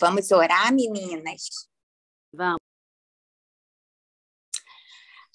Vamos 0.00 0.32
orar, 0.32 0.72
meninas? 0.72 1.68
Vamos. 2.32 2.59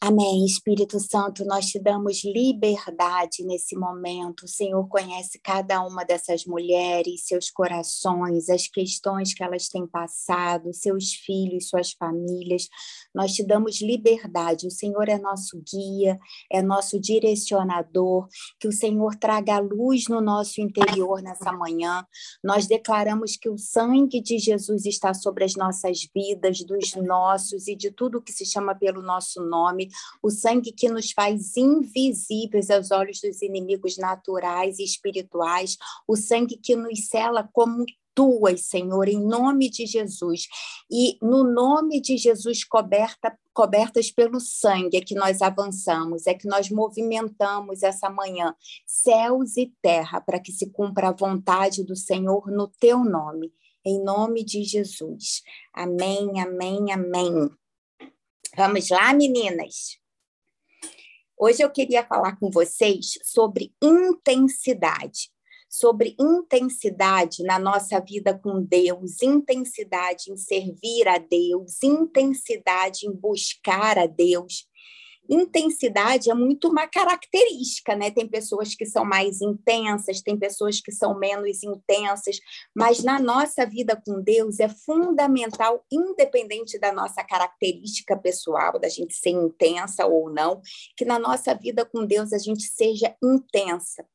Amém. 0.07 0.45
Espírito 0.45 0.99
Santo, 0.99 1.43
nós 1.45 1.65
te 1.65 1.79
damos 1.79 2.23
liberdade 2.23 3.43
nesse 3.43 3.75
momento. 3.75 4.43
O 4.43 4.47
Senhor 4.47 4.87
conhece 4.87 5.39
cada 5.39 5.81
uma 5.81 6.05
dessas 6.05 6.45
mulheres, 6.45 7.25
seus 7.25 7.49
corações, 7.49 8.47
as 8.47 8.67
questões 8.67 9.33
que 9.33 9.43
elas 9.43 9.67
têm 9.67 9.87
passado, 9.87 10.71
seus 10.75 11.13
filhos, 11.13 11.69
suas 11.69 11.93
famílias. 11.93 12.67
Nós 13.15 13.33
te 13.33 13.43
damos 13.43 13.81
liberdade. 13.81 14.67
O 14.67 14.71
Senhor 14.71 15.09
é 15.09 15.17
nosso 15.17 15.59
guia, 15.67 16.19
é 16.51 16.61
nosso 16.61 16.99
direcionador. 16.99 18.27
Que 18.59 18.67
o 18.67 18.71
Senhor 18.71 19.15
traga 19.15 19.57
luz 19.57 20.07
no 20.07 20.21
nosso 20.21 20.61
interior 20.61 21.19
nessa 21.23 21.51
manhã. 21.51 22.05
Nós 22.43 22.67
declaramos 22.67 23.37
que 23.37 23.49
o 23.49 23.57
sangue 23.57 24.21
de 24.21 24.37
Jesus 24.37 24.85
está 24.85 25.15
sobre 25.15 25.45
as 25.45 25.55
nossas 25.55 26.07
vidas, 26.13 26.59
dos 26.59 26.93
nossos 26.93 27.67
e 27.67 27.75
de 27.75 27.89
tudo 27.89 28.21
que 28.21 28.31
se 28.31 28.45
chama 28.45 28.75
pelo 28.75 29.01
nosso 29.01 29.41
nome 29.41 29.89
o 30.21 30.29
sangue 30.29 30.71
que 30.71 30.89
nos 30.89 31.11
faz 31.11 31.55
invisíveis 31.57 32.69
aos 32.69 32.91
olhos 32.91 33.19
dos 33.21 33.41
inimigos 33.41 33.97
naturais 33.97 34.79
e 34.79 34.83
espirituais, 34.83 35.77
o 36.07 36.15
sangue 36.15 36.57
que 36.57 36.75
nos 36.75 37.07
cela 37.07 37.49
como 37.51 37.85
tuas, 38.15 38.61
Senhor, 38.61 39.07
em 39.09 39.21
nome 39.21 39.69
de 39.69 39.85
Jesus. 39.85 40.47
E 40.89 41.17
no 41.21 41.43
nome 41.43 41.99
de 41.99 42.17
Jesus, 42.17 42.63
coberta, 42.63 43.37
cobertas 43.53 44.09
pelo 44.09 44.39
sangue, 44.39 44.97
é 44.97 45.01
que 45.01 45.13
nós 45.13 45.41
avançamos, 45.41 46.25
é 46.25 46.33
que 46.33 46.47
nós 46.47 46.69
movimentamos 46.69 47.83
essa 47.83 48.09
manhã, 48.09 48.55
céus 48.87 49.57
e 49.57 49.71
terra, 49.81 50.21
para 50.21 50.39
que 50.39 50.53
se 50.53 50.71
cumpra 50.71 51.09
a 51.09 51.11
vontade 51.11 51.83
do 51.83 51.95
Senhor 51.95 52.49
no 52.49 52.67
teu 52.79 53.03
nome. 53.03 53.53
Em 53.85 54.01
nome 54.03 54.43
de 54.43 54.63
Jesus. 54.63 55.43
Amém, 55.71 56.39
amém, 56.39 56.91
amém. 56.91 57.51
Vamos 58.57 58.87
lá, 58.89 59.13
meninas? 59.13 59.99
Hoje 61.37 61.61
eu 61.61 61.69
queria 61.69 62.05
falar 62.05 62.37
com 62.39 62.49
vocês 62.49 63.19
sobre 63.21 63.73
intensidade, 63.83 65.29
sobre 65.69 66.15
intensidade 66.17 67.43
na 67.43 67.59
nossa 67.59 67.99
vida 67.99 68.33
com 68.33 68.63
Deus, 68.63 69.21
intensidade 69.21 70.31
em 70.31 70.37
servir 70.37 71.05
a 71.05 71.17
Deus, 71.17 71.83
intensidade 71.83 73.05
em 73.05 73.11
buscar 73.11 73.97
a 73.97 74.05
Deus 74.05 74.65
intensidade 75.29 76.29
é 76.29 76.33
muito 76.33 76.69
uma 76.69 76.87
característica, 76.87 77.95
né? 77.95 78.11
Tem 78.11 78.27
pessoas 78.27 78.75
que 78.75 78.85
são 78.85 79.03
mais 79.03 79.41
intensas, 79.41 80.21
tem 80.21 80.37
pessoas 80.37 80.79
que 80.79 80.91
são 80.91 81.17
menos 81.17 81.63
intensas, 81.63 82.37
mas 82.75 83.03
na 83.03 83.19
nossa 83.19 83.65
vida 83.65 84.01
com 84.05 84.21
Deus 84.21 84.59
é 84.59 84.69
fundamental, 84.69 85.83
independente 85.91 86.79
da 86.79 86.91
nossa 86.91 87.23
característica 87.23 88.17
pessoal, 88.17 88.79
da 88.79 88.89
gente 88.89 89.13
ser 89.13 89.31
intensa 89.31 90.05
ou 90.05 90.29
não, 90.29 90.61
que 90.95 91.05
na 91.05 91.19
nossa 91.19 91.53
vida 91.53 91.85
com 91.85 92.05
Deus 92.05 92.31
a 92.31 92.37
gente 92.37 92.63
seja 92.63 93.15
intensa. 93.23 94.05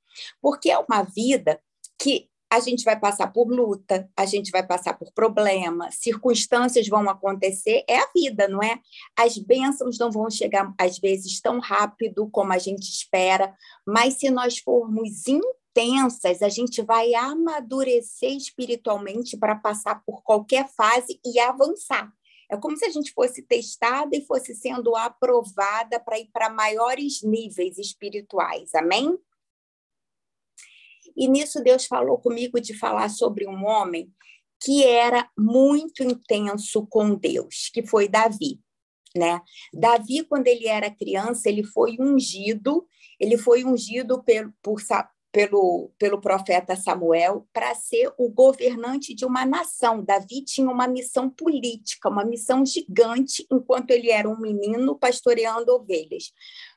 Porque 0.40 0.70
é 0.70 0.78
uma 0.78 1.02
vida 1.02 1.60
que 2.00 2.29
a 2.50 2.58
gente 2.58 2.84
vai 2.84 2.98
passar 2.98 3.32
por 3.32 3.48
luta, 3.48 4.10
a 4.16 4.26
gente 4.26 4.50
vai 4.50 4.66
passar 4.66 4.94
por 4.98 5.12
problema, 5.12 5.88
circunstâncias 5.92 6.88
vão 6.88 7.08
acontecer, 7.08 7.84
é 7.88 7.98
a 7.98 8.10
vida, 8.12 8.48
não 8.48 8.60
é? 8.60 8.80
As 9.16 9.38
bênçãos 9.38 9.96
não 9.98 10.10
vão 10.10 10.28
chegar, 10.28 10.74
às 10.76 10.98
vezes, 10.98 11.40
tão 11.40 11.60
rápido 11.60 12.28
como 12.30 12.52
a 12.52 12.58
gente 12.58 12.90
espera, 12.90 13.54
mas 13.86 14.14
se 14.14 14.30
nós 14.30 14.58
formos 14.58 15.28
intensas, 15.28 16.42
a 16.42 16.48
gente 16.48 16.82
vai 16.82 17.14
amadurecer 17.14 18.32
espiritualmente 18.32 19.36
para 19.36 19.54
passar 19.54 20.02
por 20.04 20.20
qualquer 20.22 20.68
fase 20.68 21.20
e 21.24 21.38
avançar. 21.38 22.12
É 22.50 22.56
como 22.56 22.76
se 22.76 22.84
a 22.84 22.90
gente 22.90 23.12
fosse 23.12 23.42
testada 23.42 24.16
e 24.16 24.26
fosse 24.26 24.56
sendo 24.56 24.96
aprovada 24.96 26.00
para 26.00 26.18
ir 26.18 26.28
para 26.32 26.50
maiores 26.50 27.22
níveis 27.22 27.78
espirituais. 27.78 28.74
Amém? 28.74 29.16
E 31.16 31.28
nisso 31.28 31.62
Deus 31.62 31.86
falou 31.86 32.18
comigo 32.18 32.60
de 32.60 32.74
falar 32.74 33.08
sobre 33.08 33.46
um 33.46 33.64
homem 33.64 34.12
que 34.62 34.84
era 34.84 35.28
muito 35.38 36.02
intenso 36.02 36.86
com 36.86 37.14
Deus, 37.14 37.70
que 37.72 37.86
foi 37.86 38.08
Davi. 38.08 38.60
Né? 39.16 39.40
Davi, 39.72 40.22
quando 40.24 40.46
ele 40.46 40.68
era 40.68 40.90
criança, 40.90 41.48
ele 41.48 41.64
foi 41.64 41.96
ungido, 41.98 42.86
ele 43.18 43.36
foi 43.36 43.64
ungido 43.64 44.22
por, 44.22 44.54
por, 44.62 44.80
pelo, 45.32 45.90
pelo 45.98 46.20
profeta 46.20 46.76
Samuel 46.76 47.46
para 47.52 47.74
ser 47.74 48.12
o 48.18 48.28
governante 48.28 49.14
de 49.14 49.24
uma 49.24 49.44
nação. 49.44 50.04
Davi 50.04 50.44
tinha 50.44 50.70
uma 50.70 50.86
missão 50.86 51.30
política, 51.30 52.08
uma 52.08 52.24
missão 52.24 52.64
gigante, 52.64 53.46
enquanto 53.50 53.90
ele 53.90 54.10
era 54.10 54.28
um 54.28 54.38
menino 54.38 54.96
pastoreando 54.98 55.72
ovelhas. 55.72 56.32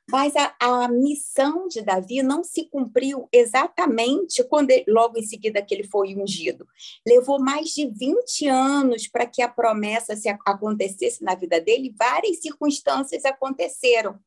Mas 0.09 0.33
a, 0.35 0.53
a 0.59 0.87
missão 0.89 1.67
de 1.67 1.81
Davi 1.81 2.21
não 2.21 2.43
se 2.43 2.65
cumpriu 2.65 3.27
exatamente 3.31 4.43
quando 4.43 4.71
ele, 4.71 4.83
logo 4.87 5.17
em 5.17 5.23
seguida 5.23 5.61
que 5.61 5.73
ele 5.73 5.85
foi 5.85 6.15
ungido. 6.15 6.67
Levou 7.07 7.39
mais 7.39 7.69
de 7.69 7.87
20 7.87 8.47
anos 8.47 9.07
para 9.07 9.25
que 9.25 9.41
a 9.41 9.47
promessa 9.47 10.15
se 10.15 10.27
acontecesse 10.27 11.23
na 11.23 11.35
vida 11.35 11.59
dele, 11.61 11.95
várias 11.97 12.41
circunstâncias 12.41 13.23
aconteceram. 13.23 14.19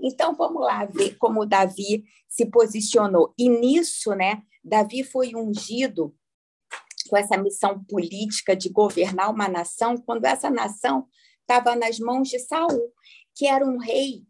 Então, 0.00 0.34
vamos 0.36 0.62
lá 0.62 0.84
ver 0.84 1.16
como 1.16 1.44
Davi 1.44 2.04
se 2.28 2.46
posicionou. 2.46 3.34
E 3.36 3.48
nisso, 3.48 4.14
né, 4.14 4.42
Davi 4.62 5.02
foi 5.02 5.34
ungido 5.34 6.14
com 7.08 7.16
essa 7.16 7.36
missão 7.36 7.82
política 7.84 8.54
de 8.54 8.68
governar 8.68 9.30
uma 9.32 9.48
nação, 9.48 9.96
quando 9.96 10.24
essa 10.24 10.50
nação 10.50 11.06
estava 11.40 11.74
nas 11.76 11.98
mãos 11.98 12.28
de 12.28 12.38
Saul, 12.38 12.92
que 13.34 13.46
era 13.46 13.64
um 13.64 13.78
rei 13.78 14.24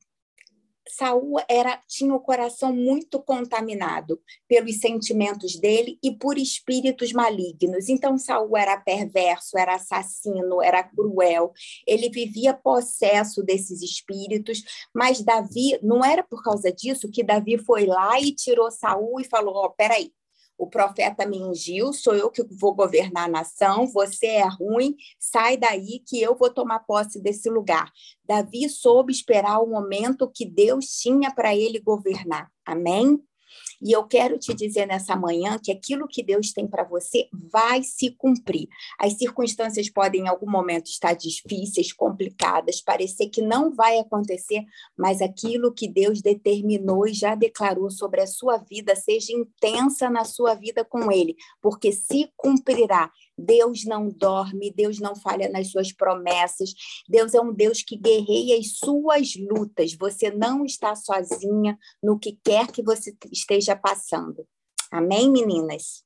Saul 0.88 1.36
era 1.48 1.80
tinha 1.88 2.14
o 2.14 2.20
coração 2.20 2.74
muito 2.74 3.20
contaminado 3.20 4.20
pelos 4.48 4.78
sentimentos 4.78 5.58
dele 5.58 5.98
e 6.02 6.12
por 6.12 6.38
espíritos 6.38 7.12
malignos. 7.12 7.88
Então 7.88 8.18
Saul 8.18 8.56
era 8.56 8.76
perverso, 8.76 9.58
era 9.58 9.74
assassino, 9.74 10.62
era 10.62 10.82
cruel. 10.82 11.52
Ele 11.86 12.08
vivia 12.08 12.54
possesso 12.54 13.42
desses 13.42 13.82
espíritos, 13.82 14.62
mas 14.94 15.22
Davi 15.22 15.78
não 15.82 16.04
era 16.04 16.22
por 16.22 16.42
causa 16.42 16.72
disso 16.72 17.10
que 17.10 17.22
Davi 17.24 17.58
foi 17.58 17.86
lá 17.86 18.20
e 18.20 18.32
tirou 18.32 18.70
Saul 18.70 19.20
e 19.20 19.24
falou: 19.24 19.54
"Ó, 19.54 19.66
oh, 19.66 19.70
peraí, 19.70 20.12
o 20.58 20.66
profeta 20.66 21.26
me 21.26 21.42
ungiu, 21.42 21.92
sou 21.92 22.14
eu 22.14 22.30
que 22.30 22.42
vou 22.42 22.74
governar 22.74 23.24
a 23.24 23.28
nação, 23.28 23.86
você 23.86 24.26
é 24.26 24.48
ruim, 24.48 24.96
sai 25.18 25.56
daí 25.56 26.00
que 26.06 26.20
eu 26.20 26.34
vou 26.34 26.50
tomar 26.50 26.80
posse 26.80 27.20
desse 27.20 27.50
lugar. 27.50 27.92
Davi 28.24 28.68
soube 28.68 29.12
esperar 29.12 29.60
o 29.60 29.66
momento 29.66 30.30
que 30.32 30.46
Deus 30.46 30.86
tinha 30.86 31.30
para 31.34 31.54
ele 31.54 31.78
governar. 31.78 32.50
Amém? 32.64 33.22
E 33.80 33.92
eu 33.92 34.04
quero 34.04 34.38
te 34.38 34.54
dizer 34.54 34.86
nessa 34.86 35.16
manhã 35.16 35.58
que 35.62 35.70
aquilo 35.70 36.08
que 36.08 36.22
Deus 36.22 36.52
tem 36.52 36.66
para 36.66 36.84
você 36.84 37.28
vai 37.32 37.82
se 37.82 38.10
cumprir. 38.10 38.68
As 38.98 39.14
circunstâncias 39.14 39.88
podem 39.90 40.22
em 40.22 40.28
algum 40.28 40.50
momento 40.50 40.86
estar 40.86 41.14
difíceis, 41.14 41.92
complicadas, 41.92 42.80
parecer 42.80 43.28
que 43.28 43.42
não 43.42 43.74
vai 43.74 43.98
acontecer, 43.98 44.64
mas 44.96 45.20
aquilo 45.20 45.72
que 45.72 45.88
Deus 45.88 46.20
determinou 46.20 47.06
e 47.06 47.14
já 47.14 47.34
declarou 47.34 47.90
sobre 47.90 48.20
a 48.20 48.26
sua 48.26 48.58
vida, 48.58 48.94
seja 48.96 49.32
intensa 49.32 50.08
na 50.08 50.24
sua 50.24 50.54
vida 50.54 50.84
com 50.84 51.10
Ele, 51.10 51.36
porque 51.60 51.92
se 51.92 52.30
cumprirá. 52.36 53.10
Deus 53.36 53.84
não 53.84 54.08
dorme, 54.08 54.72
Deus 54.72 54.98
não 54.98 55.14
falha 55.14 55.48
nas 55.48 55.70
suas 55.70 55.92
promessas. 55.92 56.72
Deus 57.08 57.34
é 57.34 57.40
um 57.40 57.52
Deus 57.52 57.82
que 57.82 57.96
guerreia 57.96 58.58
as 58.58 58.78
suas 58.78 59.34
lutas. 59.36 59.94
Você 59.94 60.30
não 60.30 60.64
está 60.64 60.94
sozinha 60.94 61.78
no 62.02 62.18
que 62.18 62.38
quer 62.42 62.70
que 62.72 62.82
você 62.82 63.14
esteja 63.30 63.76
passando. 63.76 64.46
Amém, 64.90 65.30
meninas? 65.30 66.04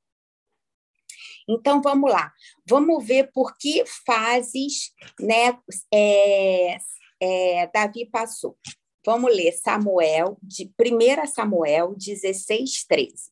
Então 1.48 1.82
vamos 1.82 2.10
lá, 2.10 2.32
vamos 2.64 3.04
ver 3.04 3.30
por 3.32 3.56
que 3.56 3.84
fases 4.06 4.92
né, 5.18 5.58
é, 5.92 6.76
é, 7.20 7.66
Davi 7.72 8.06
passou. 8.06 8.56
Vamos 9.04 9.34
ler 9.34 9.52
Samuel, 9.52 10.36
de 10.42 10.70
1 10.78 11.26
Samuel 11.26 11.94
16, 11.96 12.84
13. 12.86 13.30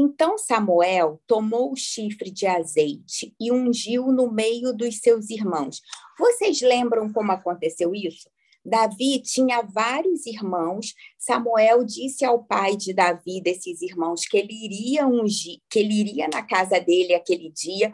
Então 0.00 0.38
Samuel 0.38 1.20
tomou 1.26 1.72
o 1.72 1.76
chifre 1.76 2.30
de 2.30 2.46
azeite 2.46 3.34
e 3.40 3.50
ungiu 3.50 4.12
no 4.12 4.30
meio 4.30 4.72
dos 4.72 4.98
seus 4.98 5.28
irmãos. 5.28 5.82
Vocês 6.16 6.60
lembram 6.60 7.12
como 7.12 7.32
aconteceu 7.32 7.92
isso? 7.92 8.30
Davi 8.64 9.20
tinha 9.20 9.60
vários 9.60 10.24
irmãos. 10.24 10.94
Samuel 11.18 11.82
disse 11.84 12.24
ao 12.24 12.44
pai 12.44 12.76
de 12.76 12.94
Davi, 12.94 13.40
desses 13.40 13.82
irmãos, 13.82 14.24
que 14.24 14.36
ele 14.36 14.52
iria 14.52 15.04
ungir, 15.04 15.58
que 15.68 15.80
ele 15.80 15.94
iria 15.94 16.28
na 16.32 16.44
casa 16.44 16.78
dele 16.78 17.12
aquele 17.12 17.50
dia. 17.50 17.92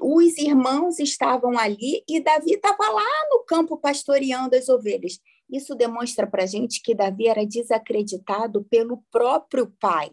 Os 0.00 0.38
irmãos 0.38 0.98
estavam 0.98 1.58
ali 1.58 2.02
e 2.08 2.18
Davi 2.18 2.52
estava 2.54 2.88
lá 2.90 3.28
no 3.30 3.44
campo 3.44 3.76
pastoreando 3.76 4.56
as 4.56 4.70
ovelhas. 4.70 5.18
Isso 5.50 5.74
demonstra 5.74 6.26
para 6.26 6.44
a 6.44 6.46
gente 6.46 6.80
que 6.82 6.94
Davi 6.94 7.28
era 7.28 7.44
desacreditado 7.44 8.64
pelo 8.70 9.02
próprio 9.10 9.70
pai. 9.78 10.10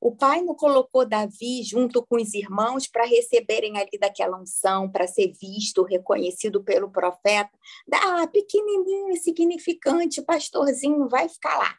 O 0.00 0.14
pai 0.14 0.42
não 0.42 0.54
colocou 0.54 1.04
Davi 1.04 1.62
junto 1.64 2.04
com 2.06 2.16
os 2.16 2.32
irmãos 2.32 2.86
para 2.86 3.04
receberem 3.04 3.78
ali 3.78 3.98
daquela 3.98 4.40
unção, 4.40 4.90
para 4.90 5.08
ser 5.08 5.32
visto, 5.32 5.82
reconhecido 5.82 6.62
pelo 6.62 6.90
profeta. 6.90 7.50
Ah, 7.92 8.26
pequenininho, 8.28 9.10
insignificante, 9.10 10.22
pastorzinho, 10.22 11.08
vai 11.08 11.28
ficar 11.28 11.58
lá. 11.58 11.76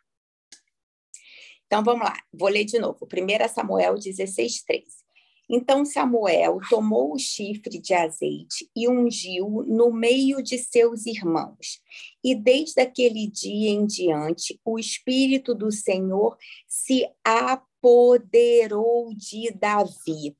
Então 1.65 1.83
vamos 1.83 2.03
lá, 2.03 2.17
vou 2.33 2.49
ler 2.49 2.65
de 2.65 2.79
novo. 2.79 3.05
1 3.05 3.47
Samuel 3.47 3.95
16, 3.95 4.63
13. 4.63 5.08
Então 5.49 5.83
Samuel 5.83 6.59
tomou 6.69 7.13
o 7.13 7.17
chifre 7.17 7.79
de 7.79 7.93
azeite 7.93 8.69
e 8.75 8.87
ungiu 8.87 9.65
no 9.67 9.91
meio 9.91 10.43
de 10.43 10.59
seus 10.59 11.07
irmãos. 11.07 11.81
E 12.23 12.35
desde 12.35 12.79
aquele 12.79 13.27
dia 13.27 13.71
em 13.71 13.87
diante, 13.87 14.59
o 14.63 14.77
Espírito 14.77 15.55
do 15.55 15.71
Senhor 15.71 16.37
se 16.67 17.09
apoderou 17.23 19.11
de 19.15 19.49
Davi. 19.51 20.37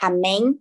Amém? 0.00 0.58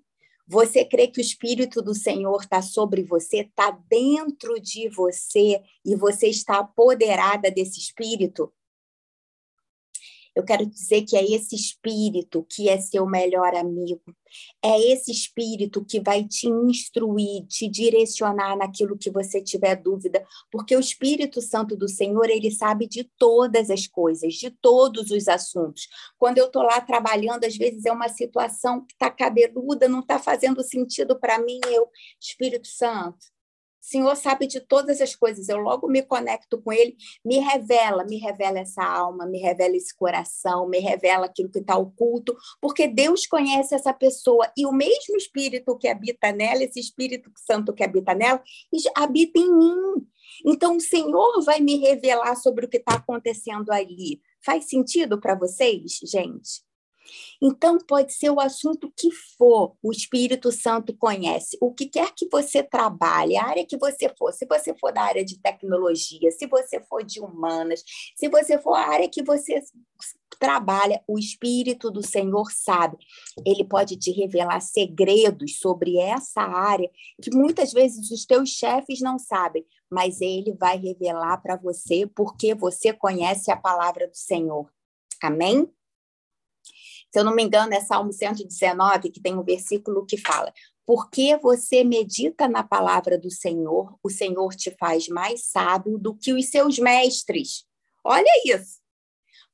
Você 0.47 0.85
crê 0.85 1.07
que 1.07 1.19
o 1.19 1.21
Espírito 1.21 1.81
do 1.81 1.95
Senhor 1.95 2.41
está 2.41 2.61
sobre 2.61 3.03
você, 3.03 3.37
está 3.37 3.71
dentro 3.89 4.59
de 4.59 4.89
você 4.89 5.61
e 5.83 5.95
você 5.95 6.27
está 6.27 6.59
apoderada 6.59 7.49
desse 7.49 7.79
Espírito? 7.79 8.53
Eu 10.35 10.43
quero 10.43 10.65
dizer 10.65 11.03
que 11.03 11.17
é 11.17 11.23
esse 11.23 11.55
espírito 11.55 12.45
que 12.49 12.69
é 12.69 12.79
seu 12.79 13.05
melhor 13.05 13.53
amigo. 13.55 14.01
É 14.63 14.79
esse 14.91 15.11
espírito 15.11 15.83
que 15.83 15.99
vai 15.99 16.23
te 16.23 16.47
instruir, 16.47 17.45
te 17.47 17.67
direcionar 17.67 18.55
naquilo 18.55 18.97
que 18.97 19.11
você 19.11 19.41
tiver 19.41 19.75
dúvida, 19.75 20.25
porque 20.49 20.75
o 20.75 20.79
Espírito 20.79 21.41
Santo 21.41 21.75
do 21.75 21.89
Senhor, 21.89 22.29
ele 22.29 22.49
sabe 22.49 22.87
de 22.87 23.03
todas 23.17 23.69
as 23.69 23.87
coisas, 23.87 24.35
de 24.35 24.49
todos 24.49 25.11
os 25.11 25.27
assuntos. 25.27 25.89
Quando 26.17 26.37
eu 26.37 26.45
estou 26.45 26.63
lá 26.63 26.79
trabalhando, 26.79 27.43
às 27.43 27.57
vezes 27.57 27.85
é 27.85 27.91
uma 27.91 28.07
situação 28.07 28.85
que 28.85 28.93
está 28.93 29.09
cabeluda, 29.09 29.89
não 29.89 29.99
está 29.99 30.17
fazendo 30.17 30.63
sentido 30.63 31.19
para 31.19 31.37
mim, 31.39 31.59
eu, 31.67 31.89
Espírito 32.19 32.67
Santo, 32.67 33.17
Senhor 33.81 34.15
sabe 34.15 34.47
de 34.47 34.59
todas 34.59 35.01
as 35.01 35.15
coisas. 35.15 35.49
Eu 35.49 35.57
logo 35.57 35.87
me 35.87 36.03
conecto 36.03 36.61
com 36.61 36.71
Ele, 36.71 36.95
me 37.25 37.39
revela, 37.39 38.05
me 38.05 38.17
revela 38.17 38.59
essa 38.59 38.83
alma, 38.83 39.25
me 39.25 39.39
revela 39.39 39.75
esse 39.75 39.95
coração, 39.95 40.69
me 40.69 40.79
revela 40.79 41.25
aquilo 41.25 41.49
que 41.49 41.59
está 41.59 41.75
oculto, 41.75 42.37
porque 42.61 42.87
Deus 42.87 43.25
conhece 43.25 43.73
essa 43.73 43.93
pessoa 43.93 44.51
e 44.55 44.65
o 44.65 44.71
mesmo 44.71 45.17
Espírito 45.17 45.77
que 45.77 45.87
habita 45.87 46.31
nela, 46.31 46.63
esse 46.63 46.79
Espírito 46.79 47.31
Santo 47.35 47.73
que 47.73 47.83
habita 47.83 48.13
nela, 48.13 48.41
habita 48.95 49.39
em 49.39 49.51
mim. 49.51 50.07
Então, 50.45 50.77
o 50.77 50.81
Senhor 50.81 51.43
vai 51.43 51.59
me 51.59 51.77
revelar 51.77 52.35
sobre 52.35 52.65
o 52.65 52.69
que 52.69 52.77
está 52.77 52.95
acontecendo 52.95 53.71
ali. 53.71 54.21
Faz 54.43 54.69
sentido 54.69 55.19
para 55.19 55.35
vocês, 55.35 55.99
gente? 56.03 56.63
Então, 57.42 57.77
pode 57.77 58.13
ser 58.13 58.30
o 58.30 58.39
assunto 58.39 58.92
que 58.95 59.09
for, 59.38 59.75
o 59.81 59.92
Espírito 59.92 60.51
Santo 60.51 60.95
conhece. 60.95 61.57
O 61.62 61.74
que 61.74 61.88
quer 61.88 62.13
que 62.15 62.27
você 62.30 62.62
trabalhe, 62.62 63.36
a 63.36 63.45
área 63.45 63.65
que 63.65 63.77
você 63.77 64.09
for, 64.18 64.31
se 64.31 64.45
você 64.45 64.74
for 64.80 64.92
da 64.94 65.01
área 65.01 65.25
de 65.25 65.39
tecnologia, 65.39 66.31
se 66.31 66.48
você 66.48 66.80
for 66.81 67.03
de 67.03 67.19
humanas, 67.19 67.83
se 68.15 68.30
você 68.30 68.57
for 68.57 68.75
a 68.75 68.88
área 68.88 69.09
que 69.09 69.24
você 69.24 69.62
trabalha, 70.39 71.03
o 71.07 71.19
Espírito 71.19 71.92
do 71.92 72.06
Senhor 72.06 72.51
sabe. 72.51 72.98
Ele 73.45 73.63
pode 73.63 73.95
te 73.95 74.12
revelar 74.12 74.59
segredos 74.59 75.59
sobre 75.59 75.98
essa 75.98 76.42
área 76.42 76.89
que 77.21 77.30
muitas 77.31 77.71
vezes 77.71 78.09
os 78.09 78.25
teus 78.25 78.50
chefes 78.50 79.01
não 79.01 79.19
sabem, 79.19 79.63
mas 79.89 80.19
ele 80.19 80.53
vai 80.59 80.77
revelar 80.77 81.38
para 81.38 81.56
você 81.56 82.07
porque 82.07 82.56
você 82.56 82.92
conhece 82.92 83.51
a 83.51 83.57
palavra 83.57 84.07
do 84.07 84.15
Senhor. 84.15 84.68
Amém? 85.21 85.71
Se 87.11 87.19
eu 87.19 87.25
não 87.25 87.35
me 87.35 87.43
engano, 87.43 87.73
é 87.73 87.81
Salmo 87.81 88.13
119, 88.13 89.11
que 89.11 89.21
tem 89.21 89.37
um 89.37 89.43
versículo 89.43 90.05
que 90.05 90.17
fala: 90.17 90.53
Porque 90.85 91.37
você 91.37 91.83
medita 91.83 92.47
na 92.47 92.63
palavra 92.63 93.17
do 93.17 93.29
Senhor, 93.29 93.97
o 94.01 94.09
Senhor 94.09 94.55
te 94.55 94.71
faz 94.79 95.07
mais 95.09 95.45
sábio 95.45 95.97
do 95.97 96.15
que 96.15 96.33
os 96.33 96.49
seus 96.49 96.79
mestres. 96.79 97.65
Olha 98.03 98.31
isso. 98.45 98.79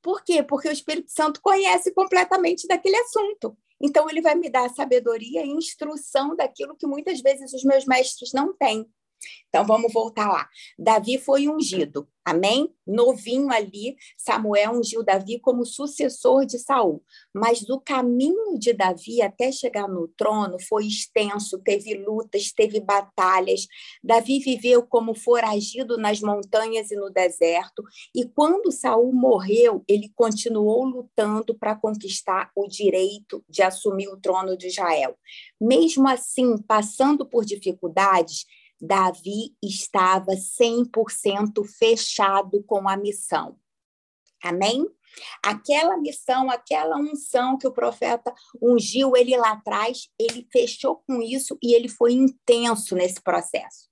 Por 0.00 0.22
quê? 0.22 0.42
Porque 0.42 0.68
o 0.68 0.72
Espírito 0.72 1.10
Santo 1.10 1.40
conhece 1.42 1.92
completamente 1.92 2.66
daquele 2.68 2.96
assunto. 2.96 3.58
Então, 3.80 4.08
ele 4.08 4.22
vai 4.22 4.34
me 4.34 4.48
dar 4.48 4.68
sabedoria 4.70 5.44
e 5.44 5.50
instrução 5.50 6.34
daquilo 6.34 6.76
que 6.76 6.86
muitas 6.86 7.20
vezes 7.20 7.52
os 7.52 7.64
meus 7.64 7.84
mestres 7.84 8.32
não 8.32 8.56
têm. 8.56 8.88
Então 9.48 9.66
vamos 9.66 9.92
voltar 9.92 10.28
lá. 10.28 10.48
Davi 10.78 11.18
foi 11.18 11.48
ungido, 11.48 12.06
amém? 12.24 12.72
Novinho 12.86 13.50
ali, 13.50 13.96
Samuel 14.16 14.72
ungiu 14.72 15.02
Davi 15.02 15.38
como 15.40 15.64
sucessor 15.64 16.44
de 16.44 16.58
Saul. 16.58 17.02
Mas 17.34 17.68
o 17.68 17.80
caminho 17.80 18.58
de 18.58 18.72
Davi 18.72 19.22
até 19.22 19.50
chegar 19.50 19.88
no 19.88 20.08
trono 20.08 20.58
foi 20.60 20.86
extenso, 20.86 21.58
teve 21.58 21.94
lutas, 21.94 22.52
teve 22.52 22.80
batalhas. 22.80 23.66
Davi 24.02 24.38
viveu 24.38 24.82
como 24.82 25.14
foragido 25.14 25.96
nas 25.96 26.20
montanhas 26.20 26.90
e 26.90 26.96
no 26.96 27.10
deserto, 27.10 27.82
e 28.14 28.24
quando 28.26 28.70
Saul 28.70 29.12
morreu, 29.12 29.82
ele 29.88 30.10
continuou 30.14 30.84
lutando 30.84 31.54
para 31.54 31.74
conquistar 31.74 32.50
o 32.54 32.66
direito 32.66 33.44
de 33.48 33.62
assumir 33.62 34.08
o 34.08 34.20
trono 34.20 34.56
de 34.56 34.66
Israel. 34.68 35.16
Mesmo 35.60 36.08
assim, 36.08 36.56
passando 36.58 37.26
por 37.26 37.44
dificuldades, 37.44 38.46
Davi 38.80 39.56
estava 39.62 40.32
100% 40.32 41.64
fechado 41.78 42.62
com 42.64 42.88
a 42.88 42.96
missão. 42.96 43.58
Amém? 44.42 44.86
Aquela 45.42 45.96
missão, 45.96 46.50
aquela 46.50 46.96
unção 46.96 47.58
que 47.58 47.66
o 47.66 47.72
profeta 47.72 48.32
ungiu 48.62 49.16
ele 49.16 49.36
lá 49.36 49.52
atrás, 49.52 50.08
ele 50.18 50.46
fechou 50.52 51.02
com 51.06 51.20
isso 51.20 51.58
e 51.62 51.74
ele 51.74 51.88
foi 51.88 52.12
intenso 52.12 52.94
nesse 52.94 53.20
processo. 53.20 53.88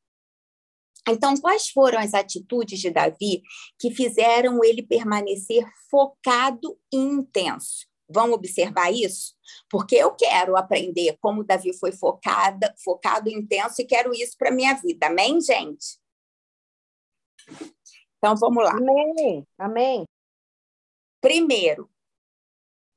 Então, 1.08 1.36
quais 1.36 1.68
foram 1.68 2.00
as 2.00 2.14
atitudes 2.14 2.80
de 2.80 2.90
Davi 2.90 3.42
que 3.78 3.92
fizeram 3.92 4.62
ele 4.64 4.82
permanecer 4.82 5.64
focado 5.88 6.78
e 6.92 6.96
intenso? 6.96 7.86
Vão 8.08 8.32
observar 8.32 8.92
isso? 8.92 9.34
Porque 9.68 9.96
eu 9.96 10.14
quero 10.14 10.56
aprender 10.56 11.16
como 11.20 11.44
Davi 11.44 11.76
foi 11.76 11.92
focada, 11.92 12.74
focado 12.84 13.28
intenso 13.28 13.82
e 13.82 13.86
quero 13.86 14.14
isso 14.14 14.36
para 14.38 14.50
minha 14.50 14.74
vida. 14.74 15.06
Amém, 15.06 15.40
gente? 15.40 15.98
Então 18.18 18.36
vamos 18.36 18.64
lá. 18.64 18.72
Amém. 18.72 19.46
Amém. 19.58 20.04
Primeiro, 21.20 21.90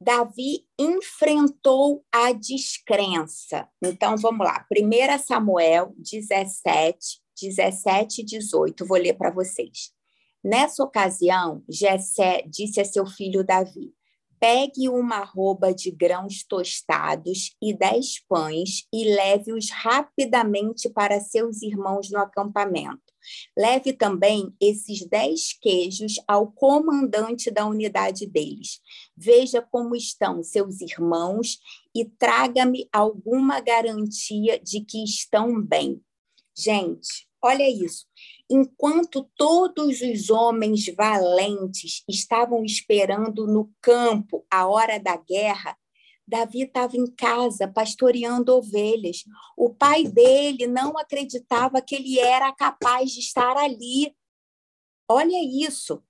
Davi 0.02 0.66
enfrentou 0.78 2.06
a 2.12 2.32
descrença. 2.32 3.68
Então 3.84 4.16
vamos 4.16 4.46
lá. 4.46 4.66
1 4.72 5.20
Samuel 5.20 5.94
17, 5.98 7.22
17 7.42 8.22
e 8.22 8.26
18. 8.26 8.86
Vou 8.86 8.98
ler 8.98 9.16
para 9.16 9.32
vocês. 9.32 9.92
Nessa 10.44 10.84
ocasião, 10.84 11.64
Jessé 11.68 12.44
disse 12.48 12.80
a 12.80 12.86
seu 12.86 13.06
filho 13.06 13.44
Davi: 13.44 13.94
Pegue 14.40 14.88
uma 14.88 15.18
arroba 15.18 15.74
de 15.74 15.92
grãos 15.92 16.44
tostados 16.44 17.56
e 17.62 17.74
dez 17.74 18.20
pães 18.28 18.88
e 18.94 19.04
leve-os 19.14 19.70
rapidamente 19.70 20.90
para 20.90 21.20
seus 21.20 21.62
irmãos 21.62 22.10
no 22.10 22.20
acampamento. 22.20 23.10
Leve 23.58 23.92
também 23.92 24.56
esses 24.60 25.06
dez 25.06 25.52
queijos 25.60 26.16
ao 26.26 26.52
comandante 26.52 27.52
da 27.52 27.66
unidade 27.66 28.26
deles. 28.26 28.80
Veja 29.16 29.62
como 29.62 29.96
estão 29.96 30.42
seus 30.42 30.80
irmãos 30.80 31.60
e 31.94 32.06
traga-me 32.06 32.88
alguma 32.94 33.60
garantia 33.60 34.58
de 34.58 34.80
que 34.82 35.04
estão 35.04 35.62
bem. 35.62 36.02
Gente, 36.58 37.28
olha 37.42 37.70
isso 37.70 38.06
enquanto 38.50 39.30
todos 39.36 40.02
os 40.02 40.30
homens 40.30 40.86
valentes 40.96 42.04
estavam 42.08 42.64
esperando 42.64 43.46
no 43.46 43.72
campo 43.82 44.46
a 44.50 44.68
hora 44.68 45.00
da 45.00 45.16
guerra, 45.16 45.78
Davi 46.28 46.64
estava 46.64 46.96
em 46.96 47.08
casa 47.08 47.68
pastoreando 47.68 48.56
ovelhas. 48.56 49.24
O 49.58 49.74
pai 49.74 50.04
dele 50.04 50.68
não 50.68 50.98
acreditava 50.98 51.82
que 51.82 51.96
ele 51.96 52.20
era 52.20 52.54
capaz 52.54 53.12
de 53.12 53.20
estar 53.20 53.58
ali. 53.58 54.16
Olha 55.10 55.40
isso. 55.68 56.04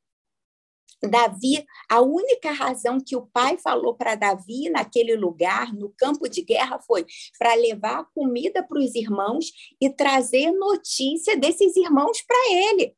Davi, 1.07 1.65
a 1.89 2.01
única 2.01 2.51
razão 2.51 2.99
que 2.99 3.15
o 3.15 3.25
pai 3.27 3.57
falou 3.57 3.95
para 3.95 4.15
Davi 4.15 4.69
naquele 4.69 5.15
lugar, 5.15 5.73
no 5.73 5.93
campo 5.97 6.27
de 6.27 6.41
guerra, 6.41 6.79
foi 6.79 7.05
para 7.37 7.53
levar 7.53 8.05
comida 8.13 8.61
para 8.61 8.79
os 8.79 8.95
irmãos 8.95 9.51
e 9.79 9.89
trazer 9.89 10.51
notícia 10.51 11.37
desses 11.37 11.75
irmãos 11.77 12.21
para 12.21 12.37
ele. 12.51 12.95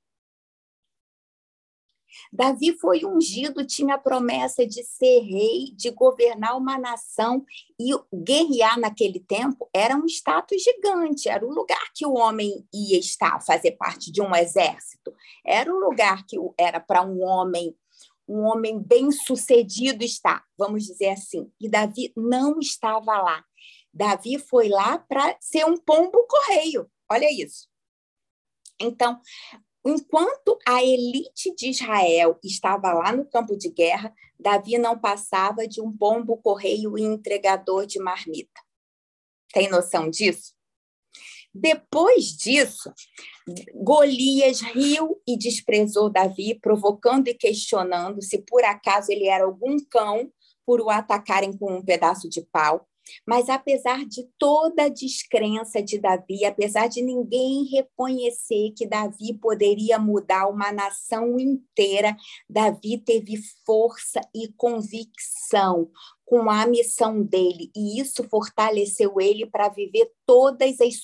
Davi 2.31 2.77
foi 2.79 3.05
ungido, 3.05 3.65
tinha 3.65 3.95
a 3.95 3.97
promessa 3.97 4.65
de 4.65 4.83
ser 4.83 5.19
rei, 5.21 5.73
de 5.75 5.91
governar 5.91 6.57
uma 6.57 6.77
nação, 6.77 7.45
e 7.79 7.91
guerrear 8.13 8.79
naquele 8.79 9.19
tempo 9.19 9.69
era 9.73 9.95
um 9.95 10.05
status 10.05 10.61
gigante, 10.63 11.27
era 11.27 11.45
o 11.45 11.53
lugar 11.53 11.91
que 11.93 12.05
o 12.05 12.13
homem 12.13 12.65
ia 12.73 12.97
estar, 12.97 13.41
fazer 13.41 13.71
parte 13.71 14.11
de 14.11 14.21
um 14.21 14.35
exército, 14.35 15.13
era 15.45 15.73
o 15.73 15.79
lugar 15.79 16.25
que 16.25 16.37
era 16.57 16.79
para 16.79 17.01
um 17.01 17.21
homem 17.21 17.75
um 18.31 18.45
homem 18.45 18.79
bem-sucedido 18.81 20.03
está, 20.03 20.43
vamos 20.57 20.85
dizer 20.85 21.09
assim. 21.09 21.51
E 21.59 21.69
Davi 21.69 22.13
não 22.15 22.59
estava 22.59 23.21
lá. 23.21 23.43
Davi 23.93 24.39
foi 24.39 24.69
lá 24.69 24.97
para 24.97 25.35
ser 25.41 25.65
um 25.65 25.75
pombo 25.75 26.25
correio. 26.27 26.89
Olha 27.11 27.27
isso. 27.29 27.67
Então, 28.79 29.19
enquanto 29.85 30.57
a 30.65 30.81
elite 30.81 31.53
de 31.55 31.69
Israel 31.69 32.39
estava 32.41 32.93
lá 32.93 33.11
no 33.11 33.25
campo 33.25 33.57
de 33.57 33.69
guerra, 33.69 34.13
Davi 34.39 34.77
não 34.77 34.97
passava 34.97 35.67
de 35.67 35.81
um 35.81 35.95
pombo 35.95 36.37
correio 36.37 36.97
e 36.97 37.01
entregador 37.01 37.85
de 37.85 37.99
marmita. 37.99 38.61
Tem 39.53 39.69
noção 39.69 40.09
disso? 40.09 40.53
Depois 41.53 42.27
disso, 42.27 42.91
Golias 43.75 44.61
riu 44.61 45.21
e 45.27 45.37
desprezou 45.37 46.09
Davi, 46.09 46.57
provocando 46.61 47.27
e 47.27 47.33
questionando 47.33 48.21
se 48.21 48.39
por 48.39 48.63
acaso 48.63 49.11
ele 49.11 49.27
era 49.27 49.43
algum 49.43 49.77
cão 49.89 50.31
por 50.65 50.79
o 50.79 50.89
atacarem 50.89 51.57
com 51.57 51.77
um 51.77 51.83
pedaço 51.83 52.29
de 52.29 52.41
pau. 52.41 52.87
Mas 53.27 53.49
apesar 53.49 54.05
de 54.05 54.27
toda 54.37 54.83
a 54.83 54.89
descrença 54.89 55.81
de 55.81 55.99
Davi, 55.99 56.45
apesar 56.45 56.87
de 56.87 57.01
ninguém 57.01 57.65
reconhecer 57.65 58.73
que 58.75 58.87
Davi 58.87 59.33
poderia 59.41 59.99
mudar 59.99 60.47
uma 60.47 60.71
nação 60.71 61.39
inteira, 61.39 62.15
Davi 62.49 62.97
teve 62.99 63.37
força 63.65 64.21
e 64.33 64.53
convicção 64.55 65.89
com 66.31 66.49
a 66.49 66.65
missão 66.65 67.21
dele, 67.21 67.69
e 67.75 67.99
isso 67.99 68.23
fortaleceu 68.29 69.19
ele 69.19 69.45
para 69.45 69.67
viver 69.67 70.09
todas 70.25 70.79
as 70.79 70.95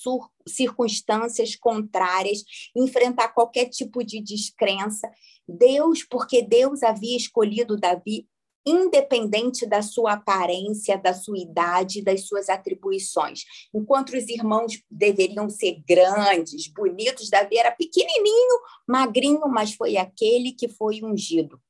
circunstâncias 0.48 1.54
contrárias, 1.54 2.42
enfrentar 2.74 3.28
qualquer 3.34 3.66
tipo 3.66 4.02
de 4.02 4.22
descrença. 4.22 5.06
Deus, 5.46 6.02
porque 6.02 6.40
Deus 6.40 6.82
havia 6.82 7.14
escolhido 7.14 7.76
Davi 7.76 8.26
independente 8.66 9.66
da 9.66 9.82
sua 9.82 10.14
aparência, 10.14 10.96
da 10.96 11.12
sua 11.12 11.38
idade, 11.38 12.02
das 12.02 12.26
suas 12.26 12.48
atribuições. 12.48 13.42
Enquanto 13.74 14.16
os 14.16 14.26
irmãos 14.30 14.82
deveriam 14.90 15.50
ser 15.50 15.82
grandes, 15.86 16.68
bonitos, 16.68 17.28
Davi 17.28 17.58
era 17.58 17.70
pequenininho, 17.70 18.60
magrinho, 18.86 19.46
mas 19.48 19.74
foi 19.74 19.98
aquele 19.98 20.52
que 20.52 20.68
foi 20.68 21.02
ungido. 21.02 21.60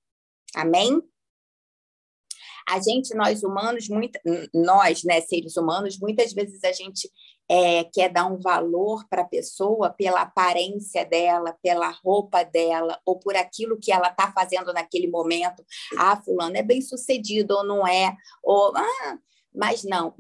Amém? 0.54 1.02
A 2.68 2.80
gente, 2.80 3.14
nós 3.14 3.42
humanos, 3.42 3.88
muito, 3.88 4.18
nós, 4.52 5.02
né, 5.04 5.20
seres 5.20 5.56
humanos, 5.56 5.98
muitas 5.98 6.32
vezes 6.32 6.62
a 6.64 6.72
gente 6.72 7.10
é, 7.48 7.84
quer 7.84 8.12
dar 8.12 8.26
um 8.26 8.38
valor 8.38 9.06
para 9.08 9.22
a 9.22 9.28
pessoa 9.28 9.90
pela 9.90 10.22
aparência 10.22 11.04
dela, 11.04 11.56
pela 11.62 11.88
roupa 11.88 12.44
dela, 12.44 13.00
ou 13.06 13.18
por 13.18 13.34
aquilo 13.34 13.78
que 13.80 13.90
ela 13.90 14.08
está 14.08 14.30
fazendo 14.32 14.72
naquele 14.72 15.08
momento. 15.08 15.64
Ah, 15.96 16.20
fulano 16.22 16.56
é 16.56 16.62
bem 16.62 16.82
sucedido 16.82 17.54
ou 17.54 17.64
não 17.64 17.86
é, 17.86 18.14
ou 18.42 18.76
ah, 18.76 19.18
mas 19.58 19.82
não, 19.82 20.14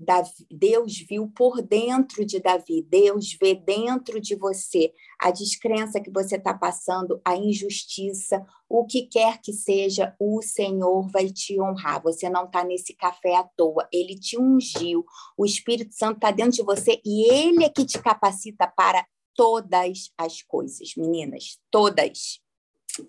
Deus 0.50 0.98
viu 0.98 1.28
por 1.28 1.62
dentro 1.62 2.26
de 2.26 2.40
Davi, 2.40 2.82
Deus 2.82 3.38
vê 3.40 3.54
dentro 3.54 4.20
de 4.20 4.34
você 4.34 4.92
a 5.16 5.30
descrença 5.30 6.00
que 6.00 6.10
você 6.10 6.34
está 6.34 6.52
passando, 6.52 7.20
a 7.24 7.36
injustiça, 7.36 8.44
o 8.68 8.84
que 8.84 9.02
quer 9.02 9.40
que 9.40 9.52
seja, 9.52 10.12
o 10.18 10.42
Senhor 10.42 11.08
vai 11.12 11.30
te 11.30 11.60
honrar. 11.60 12.02
Você 12.02 12.28
não 12.28 12.46
está 12.46 12.64
nesse 12.64 12.92
café 12.94 13.36
à 13.36 13.44
toa, 13.44 13.88
ele 13.92 14.18
te 14.18 14.36
ungiu, 14.36 15.06
o 15.36 15.46
Espírito 15.46 15.94
Santo 15.94 16.16
está 16.16 16.32
dentro 16.32 16.56
de 16.56 16.64
você 16.64 17.00
e 17.06 17.32
ele 17.32 17.62
é 17.62 17.68
que 17.68 17.86
te 17.86 18.02
capacita 18.02 18.66
para 18.66 19.06
todas 19.36 20.10
as 20.18 20.42
coisas, 20.42 20.96
meninas, 20.96 21.60
todas. 21.70 22.40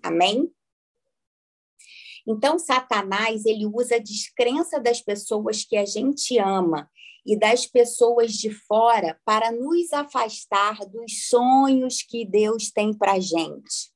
Amém? 0.04 0.48
Então, 2.30 2.60
Satanás, 2.60 3.44
ele 3.44 3.66
usa 3.66 3.96
a 3.96 4.00
descrença 4.00 4.80
das 4.80 5.02
pessoas 5.02 5.66
que 5.66 5.76
a 5.76 5.84
gente 5.84 6.38
ama 6.38 6.88
e 7.26 7.36
das 7.36 7.66
pessoas 7.66 8.34
de 8.34 8.52
fora 8.52 9.20
para 9.26 9.52
nos 9.52 9.92
afastar 9.92 10.78
dos 10.86 11.28
sonhos 11.28 12.04
que 12.04 12.24
Deus 12.24 12.70
tem 12.70 12.94
para 12.94 13.20
gente. 13.20 13.92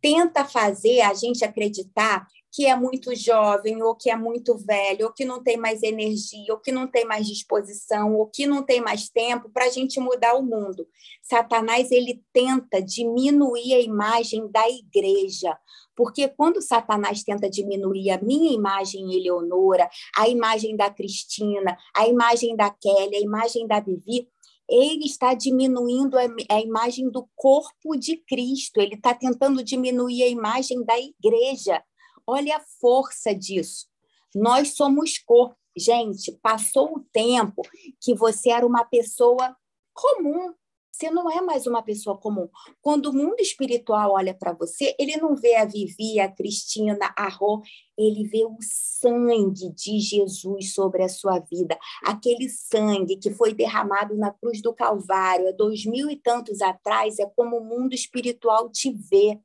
Tenta 0.00 0.44
fazer 0.44 1.00
a 1.00 1.12
gente 1.12 1.44
acreditar 1.44 2.24
que 2.52 2.66
é 2.66 2.74
muito 2.74 3.14
jovem, 3.14 3.82
ou 3.82 3.94
que 3.94 4.10
é 4.10 4.16
muito 4.16 4.56
velho, 4.56 5.06
ou 5.06 5.12
que 5.12 5.24
não 5.24 5.42
tem 5.42 5.56
mais 5.56 5.82
energia, 5.82 6.52
ou 6.52 6.58
que 6.58 6.72
não 6.72 6.86
tem 6.86 7.04
mais 7.04 7.26
disposição, 7.26 8.14
ou 8.14 8.26
que 8.26 8.46
não 8.46 8.62
tem 8.62 8.80
mais 8.80 9.08
tempo 9.08 9.50
para 9.50 9.66
a 9.66 9.70
gente 9.70 10.00
mudar 10.00 10.34
o 10.34 10.42
mundo. 10.42 10.86
Satanás 11.22 11.90
ele 11.90 12.22
tenta 12.32 12.82
diminuir 12.82 13.74
a 13.74 13.80
imagem 13.80 14.50
da 14.50 14.68
igreja, 14.68 15.56
porque 15.94 16.28
quando 16.28 16.62
Satanás 16.62 17.22
tenta 17.22 17.50
diminuir 17.50 18.10
a 18.10 18.22
minha 18.22 18.52
imagem, 18.52 19.14
Eleonora, 19.14 19.88
a 20.16 20.28
imagem 20.28 20.76
da 20.76 20.88
Cristina, 20.88 21.76
a 21.94 22.06
imagem 22.06 22.54
da 22.56 22.70
Kelly, 22.70 23.16
a 23.16 23.20
imagem 23.20 23.66
da 23.66 23.80
Vivi, 23.80 24.28
ele 24.68 25.06
está 25.06 25.32
diminuindo 25.32 26.16
a, 26.18 26.60
imagem 26.60 27.10
do 27.10 27.26
corpo 27.34 27.96
de 27.96 28.18
Cristo, 28.18 28.80
ele 28.80 28.94
está 28.94 29.14
tentando 29.14 29.64
diminuir 29.64 30.22
a 30.22 30.28
imagem 30.28 30.84
da 30.84 30.94
igreja. 30.98 31.82
Olha 32.30 32.58
a 32.58 32.64
força 32.78 33.34
disso. 33.34 33.86
Nós 34.34 34.74
somos 34.74 35.16
corpo. 35.16 35.56
Gente, 35.74 36.30
passou 36.42 36.96
o 36.96 37.04
tempo 37.10 37.62
que 38.02 38.14
você 38.14 38.50
era 38.50 38.66
uma 38.66 38.84
pessoa 38.84 39.56
comum. 39.94 40.52
Você 40.92 41.10
não 41.10 41.30
é 41.30 41.40
mais 41.40 41.66
uma 41.66 41.80
pessoa 41.80 42.18
comum. 42.18 42.46
Quando 42.82 43.06
o 43.06 43.12
mundo 43.14 43.40
espiritual 43.40 44.12
olha 44.12 44.34
para 44.34 44.52
você, 44.52 44.94
ele 44.98 45.16
não 45.16 45.36
vê 45.36 45.54
a 45.54 45.64
Vivi, 45.64 46.20
a 46.20 46.30
Cristina, 46.30 47.14
a 47.16 47.28
Rô, 47.30 47.62
ele 47.96 48.24
vê 48.24 48.44
o 48.44 48.58
sangue 48.60 49.72
de 49.72 49.98
Jesus 49.98 50.74
sobre 50.74 51.04
a 51.04 51.08
sua 51.08 51.38
vida. 51.38 51.78
Aquele 52.04 52.50
sangue 52.50 53.16
que 53.16 53.30
foi 53.30 53.54
derramado 53.54 54.14
na 54.16 54.32
cruz 54.32 54.60
do 54.60 54.74
Calvário 54.74 55.48
há 55.48 55.52
dois 55.52 55.86
mil 55.86 56.10
e 56.10 56.16
tantos 56.16 56.60
atrás, 56.60 57.18
é 57.18 57.24
como 57.24 57.56
o 57.56 57.64
mundo 57.64 57.94
espiritual 57.94 58.68
te 58.68 58.90
vê. 58.90 59.40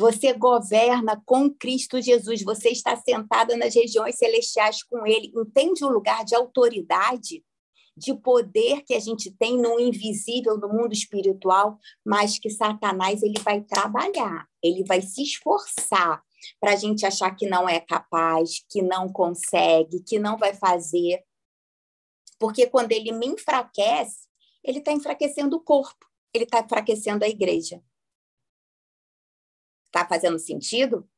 Você 0.00 0.32
governa 0.32 1.22
com 1.26 1.50
Cristo 1.50 2.00
Jesus, 2.00 2.42
você 2.42 2.70
está 2.70 2.96
sentada 2.96 3.54
nas 3.54 3.74
regiões 3.74 4.16
celestiais 4.16 4.82
com 4.82 5.06
Ele. 5.06 5.30
Entende 5.36 5.84
o 5.84 5.90
lugar 5.90 6.24
de 6.24 6.34
autoridade, 6.34 7.44
de 7.94 8.14
poder 8.14 8.80
que 8.84 8.94
a 8.94 8.98
gente 8.98 9.30
tem 9.30 9.58
no 9.60 9.78
invisível, 9.78 10.56
no 10.56 10.70
mundo 10.70 10.94
espiritual, 10.94 11.78
mas 12.02 12.38
que 12.38 12.48
Satanás 12.48 13.22
ele 13.22 13.38
vai 13.42 13.60
trabalhar, 13.60 14.48
ele 14.62 14.82
vai 14.84 15.02
se 15.02 15.22
esforçar 15.22 16.22
para 16.58 16.72
a 16.72 16.76
gente 16.76 17.04
achar 17.04 17.36
que 17.36 17.46
não 17.46 17.68
é 17.68 17.78
capaz, 17.78 18.64
que 18.70 18.80
não 18.80 19.06
consegue, 19.06 20.02
que 20.02 20.18
não 20.18 20.38
vai 20.38 20.54
fazer. 20.54 21.22
Porque 22.38 22.66
quando 22.66 22.92
ele 22.92 23.12
me 23.12 23.26
enfraquece, 23.26 24.26
ele 24.64 24.78
está 24.78 24.92
enfraquecendo 24.92 25.56
o 25.56 25.60
corpo, 25.60 26.06
ele 26.32 26.44
está 26.44 26.60
enfraquecendo 26.60 27.22
a 27.22 27.28
igreja. 27.28 27.82
Fazendo 30.10 30.40
sentido? 30.40 31.08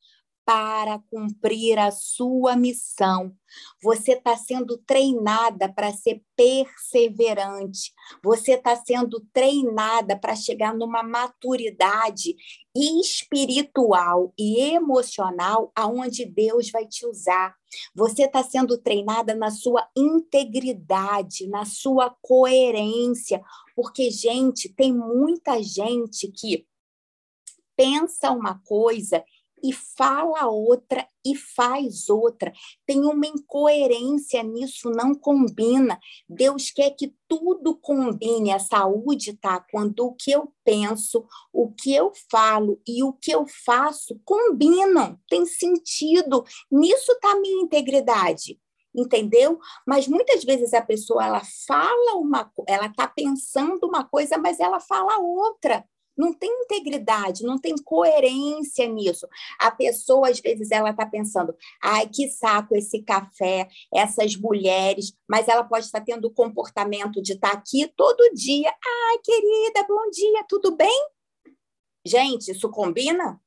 para 0.47 0.97
cumprir 1.11 1.77
a 1.77 1.91
sua 1.91 2.55
missão. 2.55 3.35
Você 3.83 4.13
está 4.13 4.37
sendo 4.37 4.77
treinada 4.77 5.67
para 5.67 5.91
ser 5.91 6.23
perseverante. 6.37 7.91
Você 8.23 8.53
está 8.53 8.73
sendo 8.77 9.19
treinada 9.33 10.17
para 10.17 10.37
chegar 10.37 10.73
numa 10.73 11.03
maturidade 11.03 12.33
espiritual 12.73 14.33
e 14.39 14.61
emocional 14.61 15.69
aonde 15.75 16.25
Deus 16.25 16.71
vai 16.71 16.87
te 16.87 17.05
usar. 17.05 17.53
Você 17.93 18.23
está 18.23 18.41
sendo 18.41 18.77
treinada 18.77 19.35
na 19.35 19.51
sua 19.51 19.85
integridade, 19.97 21.45
na 21.49 21.65
sua 21.65 22.15
coerência, 22.21 23.41
porque 23.75 24.09
gente, 24.09 24.73
tem 24.73 24.93
muita 24.93 25.61
gente 25.61 26.31
que 26.31 26.65
pensa 27.75 28.31
uma 28.31 28.59
coisa 28.65 29.23
e 29.63 29.73
fala 29.73 30.47
outra 30.47 31.07
e 31.25 31.35
faz 31.35 32.09
outra. 32.09 32.53
Tem 32.85 33.03
uma 33.03 33.25
incoerência 33.25 34.41
nisso, 34.43 34.89
não 34.89 35.13
combina. 35.13 35.99
Deus 36.27 36.71
quer 36.71 36.91
que 36.91 37.13
tudo 37.27 37.75
combine. 37.75 38.51
A 38.51 38.59
saúde 38.59 39.33
tá 39.33 39.59
quando 39.71 40.05
o 40.05 40.13
que 40.13 40.31
eu 40.31 40.53
penso, 40.63 41.25
o 41.51 41.71
que 41.71 41.93
eu 41.93 42.11
falo 42.31 42.81
e 42.87 43.03
o 43.03 43.13
que 43.13 43.31
eu 43.31 43.45
faço 43.65 44.19
combinam, 44.23 45.19
tem 45.29 45.45
sentido. 45.45 46.43
Nisso 46.71 47.11
está 47.11 47.31
a 47.31 47.39
minha 47.39 47.63
integridade 47.63 48.59
entendeu? 48.95 49.59
Mas 49.85 50.07
muitas 50.07 50.43
vezes 50.43 50.73
a 50.73 50.81
pessoa 50.81 51.23
ela 51.23 51.41
fala 51.67 52.15
uma, 52.15 52.51
ela 52.67 52.87
está 52.87 53.07
pensando 53.07 53.85
uma 53.85 54.03
coisa, 54.03 54.39
mas 54.39 54.59
ela 54.59 54.79
fala 54.79 55.19
outra 55.19 55.85
não 56.17 56.33
tem 56.33 56.49
integridade, 56.63 57.43
não 57.43 57.57
tem 57.57 57.75
coerência 57.77 58.87
nisso. 58.87 59.27
A 59.59 59.69
pessoa, 59.71 60.29
às 60.29 60.39
vezes, 60.39 60.71
ela 60.71 60.89
está 60.89 61.05
pensando, 61.05 61.55
ai, 61.81 62.07
que 62.07 62.29
saco 62.29 62.75
esse 62.75 63.01
café, 63.03 63.67
essas 63.93 64.35
mulheres, 64.35 65.13
mas 65.29 65.47
ela 65.47 65.63
pode 65.63 65.85
estar 65.85 66.01
tendo 66.01 66.25
o 66.25 66.33
comportamento 66.33 67.21
de 67.21 67.33
estar 67.33 67.51
aqui 67.51 67.91
todo 67.95 68.33
dia. 68.33 68.69
Ai, 68.69 69.17
querida, 69.23 69.85
bom 69.87 70.09
dia, 70.09 70.45
tudo 70.47 70.75
bem? 70.75 71.07
Gente, 72.05 72.51
isso 72.51 72.69
combina? 72.69 73.39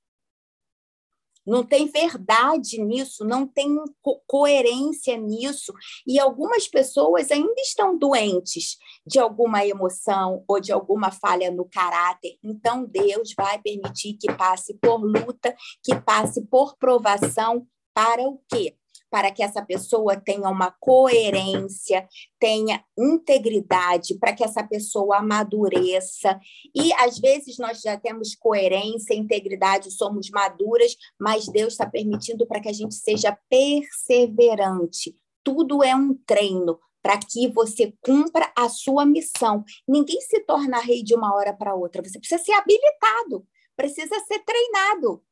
Não 1.51 1.65
tem 1.65 1.87
verdade 1.87 2.81
nisso, 2.81 3.25
não 3.25 3.45
tem 3.45 3.77
co 4.01 4.23
coerência 4.25 5.17
nisso. 5.17 5.73
E 6.07 6.19
algumas 6.21 6.69
pessoas 6.69 7.31
ainda 7.33 7.61
estão 7.61 7.99
doentes 7.99 8.77
de 9.05 9.19
alguma 9.19 9.67
emoção 9.67 10.45
ou 10.47 10.61
de 10.61 10.71
alguma 10.71 11.11
falha 11.11 11.51
no 11.51 11.69
caráter. 11.69 12.39
Então, 12.45 12.85
Deus 12.85 13.35
vai 13.37 13.61
permitir 13.61 14.15
que 14.15 14.33
passe 14.33 14.75
por 14.75 15.03
luta, 15.03 15.53
que 15.83 16.01
passe 16.01 16.47
por 16.47 16.77
provação 16.79 17.67
para 17.93 18.23
o 18.23 18.41
quê? 18.49 18.77
Para 19.11 19.31
que 19.31 19.43
essa 19.43 19.61
pessoa 19.61 20.17
tenha 20.17 20.49
uma 20.49 20.71
coerência, 20.71 22.09
tenha 22.39 22.83
integridade, 22.97 24.19
para 24.19 24.33
que 24.33 24.45
essa 24.45 24.63
pessoa 24.63 25.19
amadureça. 25.19 26.39
E 26.75 26.93
às 26.95 27.19
vezes 27.19 27.59
nós 27.59 27.81
já 27.81 27.97
temos 27.99 28.35
coerência, 28.35 29.15
integridade, 29.15 29.91
somos 29.91 30.31
maduras, 30.31 30.97
mas 31.19 31.49
Deus 31.49 31.73
está 31.73 31.87
permitindo 31.87 32.47
para 32.47 32.61
que 32.61 32.69
a 32.69 32.73
gente 32.73 32.95
seja 32.95 33.37
perseverante. 33.49 35.15
Tudo 35.43 35.83
é 35.83 35.95
um 35.95 36.15
treino 36.27 36.79
para 37.03 37.19
que 37.19 37.49
você 37.49 37.95
cumpra 38.01 38.53
a 38.57 38.69
sua 38.69 39.05
missão. 39.07 39.65
Ninguém 39.89 40.21
se 40.21 40.41
torna 40.41 40.79
rei 40.79 41.03
de 41.03 41.15
uma 41.15 41.35
hora 41.35 41.53
para 41.53 41.75
outra. 41.75 42.03
Você 42.03 42.19
precisa 42.19 42.43
ser 42.43 42.53
habilitado, 42.53 43.47
precisa 43.75 44.19
ser 44.27 44.41
treinado. 44.41 45.23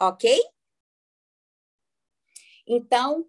Ok? 0.00 0.40
Então, 2.74 3.26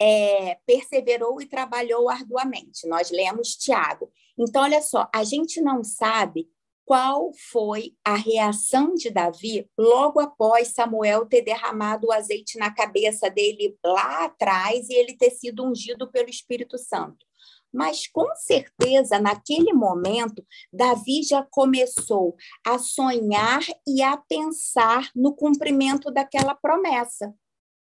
é, 0.00 0.58
perseverou 0.66 1.40
e 1.40 1.46
trabalhou 1.46 2.08
arduamente. 2.08 2.86
Nós 2.86 3.10
lemos 3.10 3.56
Tiago. 3.56 4.10
Então, 4.38 4.62
olha 4.62 4.80
só, 4.80 5.08
a 5.14 5.22
gente 5.22 5.60
não 5.60 5.84
sabe 5.84 6.48
qual 6.84 7.32
foi 7.50 7.94
a 8.04 8.14
reação 8.14 8.94
de 8.94 9.10
Davi 9.10 9.68
logo 9.76 10.20
após 10.20 10.68
Samuel 10.68 11.26
ter 11.26 11.42
derramado 11.42 12.06
o 12.06 12.12
azeite 12.12 12.58
na 12.58 12.72
cabeça 12.72 13.28
dele 13.28 13.76
lá 13.84 14.24
atrás 14.24 14.88
e 14.88 14.94
ele 14.94 15.16
ter 15.16 15.30
sido 15.30 15.66
ungido 15.66 16.10
pelo 16.10 16.30
Espírito 16.30 16.78
Santo. 16.78 17.26
Mas 17.72 18.06
com 18.06 18.26
certeza, 18.36 19.18
naquele 19.18 19.72
momento, 19.72 20.46
Davi 20.72 21.22
já 21.22 21.42
começou 21.50 22.34
a 22.64 22.78
sonhar 22.78 23.60
e 23.86 24.00
a 24.00 24.16
pensar 24.16 25.10
no 25.14 25.34
cumprimento 25.34 26.10
daquela 26.10 26.54
promessa. 26.54 27.34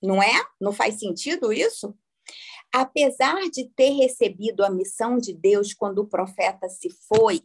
Não 0.02 0.22
é? 0.22 0.44
Não 0.60 0.72
faz 0.72 0.98
sentido 0.98 1.52
isso? 1.52 1.94
Apesar 2.72 3.48
de 3.50 3.68
ter 3.70 3.90
recebido 3.90 4.64
a 4.64 4.70
missão 4.70 5.18
de 5.18 5.32
Deus 5.32 5.72
quando 5.72 6.00
o 6.00 6.06
profeta 6.06 6.68
se 6.68 6.90
foi, 7.08 7.42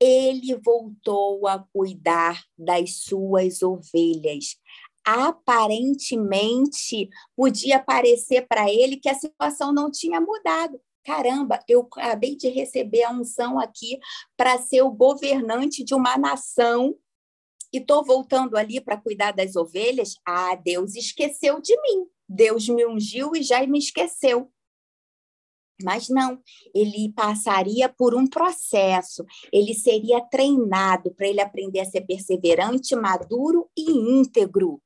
ele 0.00 0.56
voltou 0.56 1.46
a 1.46 1.58
cuidar 1.72 2.42
das 2.56 3.02
suas 3.02 3.62
ovelhas. 3.62 4.56
Aparentemente, 5.04 7.08
podia 7.36 7.80
parecer 7.80 8.46
para 8.46 8.70
ele 8.70 8.96
que 8.96 9.08
a 9.08 9.14
situação 9.14 9.72
não 9.72 9.90
tinha 9.90 10.20
mudado. 10.20 10.80
Caramba, 11.04 11.58
eu 11.66 11.80
acabei 11.80 12.36
de 12.36 12.48
receber 12.48 13.04
a 13.04 13.10
unção 13.10 13.58
aqui 13.58 13.98
para 14.36 14.58
ser 14.58 14.82
o 14.82 14.90
governante 14.90 15.82
de 15.82 15.94
uma 15.94 16.18
nação 16.18 16.94
e 17.72 17.78
estou 17.78 18.04
voltando 18.04 18.56
ali 18.56 18.80
para 18.80 18.96
cuidar 18.96 19.32
das 19.32 19.56
ovelhas, 19.56 20.14
ah, 20.26 20.54
Deus 20.54 20.94
esqueceu 20.94 21.60
de 21.60 21.74
mim. 21.82 22.06
Deus 22.28 22.68
me 22.68 22.86
ungiu 22.86 23.34
e 23.34 23.42
já 23.42 23.66
me 23.66 23.78
esqueceu. 23.78 24.50
Mas 25.82 26.08
não, 26.08 26.42
ele 26.74 27.12
passaria 27.14 27.88
por 27.88 28.14
um 28.14 28.26
processo, 28.26 29.24
ele 29.52 29.74
seria 29.74 30.20
treinado 30.20 31.14
para 31.14 31.28
ele 31.28 31.40
aprender 31.40 31.78
a 31.80 31.84
ser 31.84 32.00
perseverante, 32.00 32.96
maduro 32.96 33.70
e 33.76 33.88
íntegro. 33.88 34.82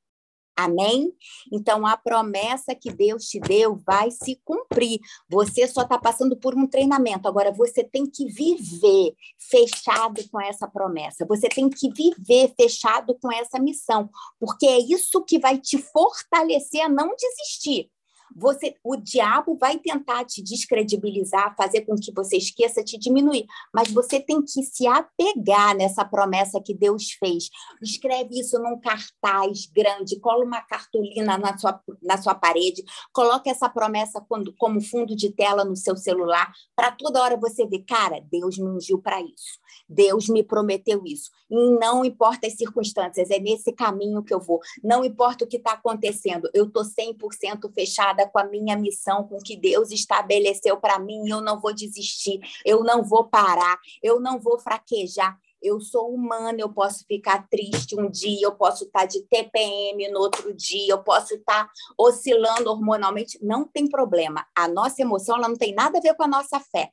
Amém? 0.56 1.12
Então, 1.50 1.86
a 1.86 1.96
promessa 1.96 2.74
que 2.74 2.92
Deus 2.92 3.24
te 3.24 3.40
deu 3.40 3.76
vai 3.86 4.10
se 4.10 4.40
cumprir. 4.44 5.00
Você 5.30 5.66
só 5.66 5.82
está 5.82 5.98
passando 5.98 6.36
por 6.36 6.54
um 6.54 6.66
treinamento. 6.66 7.26
Agora, 7.26 7.50
você 7.50 7.82
tem 7.82 8.04
que 8.04 8.26
viver 8.26 9.14
fechado 9.38 10.22
com 10.30 10.40
essa 10.40 10.68
promessa. 10.68 11.24
Você 11.26 11.48
tem 11.48 11.70
que 11.70 11.90
viver 11.90 12.52
fechado 12.54 13.16
com 13.20 13.32
essa 13.32 13.58
missão, 13.58 14.10
porque 14.38 14.66
é 14.66 14.78
isso 14.78 15.24
que 15.24 15.38
vai 15.38 15.58
te 15.58 15.78
fortalecer 15.78 16.82
a 16.82 16.88
não 16.88 17.14
desistir 17.16 17.90
você, 18.34 18.74
o 18.82 18.96
diabo 18.96 19.56
vai 19.56 19.78
tentar 19.78 20.24
te 20.24 20.42
descredibilizar, 20.42 21.54
fazer 21.56 21.82
com 21.82 21.94
que 21.96 22.12
você 22.12 22.36
esqueça, 22.36 22.82
te 22.82 22.98
diminuir, 22.98 23.46
mas 23.72 23.90
você 23.90 24.20
tem 24.20 24.40
que 24.42 24.62
se 24.62 24.86
apegar 24.86 25.76
nessa 25.76 26.04
promessa 26.04 26.60
que 26.60 26.74
Deus 26.74 27.12
fez. 27.12 27.48
Escreve 27.82 28.40
isso 28.40 28.58
num 28.58 28.78
cartaz 28.78 29.66
grande, 29.66 30.18
cola 30.20 30.44
uma 30.44 30.60
cartolina 30.62 31.36
na 31.38 31.56
sua, 31.56 31.80
na 32.02 32.16
sua 32.16 32.34
parede, 32.34 32.82
coloque 33.12 33.50
essa 33.50 33.68
promessa 33.68 34.20
quando, 34.20 34.54
como 34.56 34.80
fundo 34.80 35.14
de 35.16 35.30
tela 35.30 35.64
no 35.64 35.76
seu 35.76 35.96
celular, 35.96 36.52
para 36.74 36.92
toda 36.92 37.22
hora 37.22 37.36
você 37.36 37.66
ver, 37.66 37.84
cara, 37.86 38.20
Deus 38.30 38.58
me 38.58 38.68
ungiu 38.68 39.00
para 39.00 39.20
isso. 39.20 39.60
Deus 39.88 40.28
me 40.28 40.42
prometeu 40.42 41.02
isso. 41.04 41.30
E 41.50 41.70
não 41.78 42.04
importa 42.04 42.46
as 42.46 42.54
circunstâncias, 42.54 43.30
é 43.30 43.38
nesse 43.38 43.72
caminho 43.72 44.22
que 44.22 44.32
eu 44.32 44.40
vou. 44.40 44.60
Não 44.82 45.04
importa 45.04 45.44
o 45.44 45.48
que 45.48 45.56
está 45.56 45.72
acontecendo, 45.72 46.48
eu 46.54 46.66
estou 46.66 46.82
100% 46.82 47.72
fechada 47.74 48.21
com 48.26 48.38
a 48.38 48.44
minha 48.44 48.76
missão, 48.76 49.26
com 49.26 49.36
o 49.36 49.42
que 49.42 49.56
Deus 49.56 49.90
estabeleceu 49.90 50.76
para 50.76 50.98
mim. 50.98 51.28
Eu 51.28 51.40
não 51.40 51.60
vou 51.60 51.74
desistir, 51.74 52.40
eu 52.64 52.82
não 52.82 53.02
vou 53.02 53.28
parar, 53.28 53.78
eu 54.02 54.20
não 54.20 54.38
vou 54.38 54.58
fraquejar. 54.58 55.38
Eu 55.62 55.80
sou 55.80 56.12
humana, 56.12 56.58
eu 56.58 56.72
posso 56.72 57.04
ficar 57.06 57.46
triste 57.48 57.98
um 57.98 58.10
dia, 58.10 58.46
eu 58.46 58.52
posso 58.52 58.84
estar 58.84 59.00
tá 59.00 59.06
de 59.06 59.22
TPM 59.22 60.08
no 60.10 60.18
outro 60.18 60.52
dia, 60.52 60.92
eu 60.92 61.04
posso 61.04 61.34
estar 61.34 61.66
tá 61.66 61.72
oscilando 61.96 62.68
hormonalmente, 62.68 63.38
não 63.40 63.64
tem 63.64 63.88
problema. 63.88 64.44
A 64.56 64.66
nossa 64.66 65.00
emoção 65.00 65.36
ela 65.36 65.48
não 65.48 65.56
tem 65.56 65.72
nada 65.72 65.98
a 65.98 66.00
ver 66.00 66.14
com 66.14 66.24
a 66.24 66.28
nossa 66.28 66.58
fé. 66.58 66.90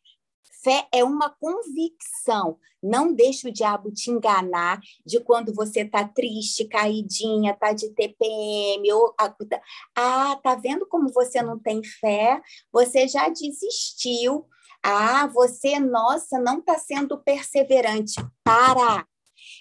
Fé 0.63 0.87
é 0.93 1.03
uma 1.03 1.29
convicção. 1.29 2.57
Não 2.81 3.13
deixe 3.13 3.47
o 3.47 3.51
diabo 3.51 3.91
te 3.91 4.09
enganar 4.09 4.79
de 5.05 5.19
quando 5.19 5.53
você 5.53 5.85
tá 5.85 6.07
triste, 6.07 6.65
caidinha, 6.65 7.55
tá 7.55 7.73
de 7.73 7.89
TPM, 7.89 8.91
ou 8.93 9.13
ah, 9.95 10.35
tá 10.41 10.55
vendo 10.55 10.85
como 10.87 11.11
você 11.11 11.41
não 11.41 11.57
tem 11.57 11.83
fé? 11.83 12.41
Você 12.71 13.07
já 13.07 13.29
desistiu. 13.29 14.45
Ah, 14.83 15.27
você, 15.27 15.79
nossa, 15.79 16.39
não 16.39 16.59
está 16.59 16.77
sendo 16.77 17.17
perseverante. 17.17 18.15
Para. 18.43 19.05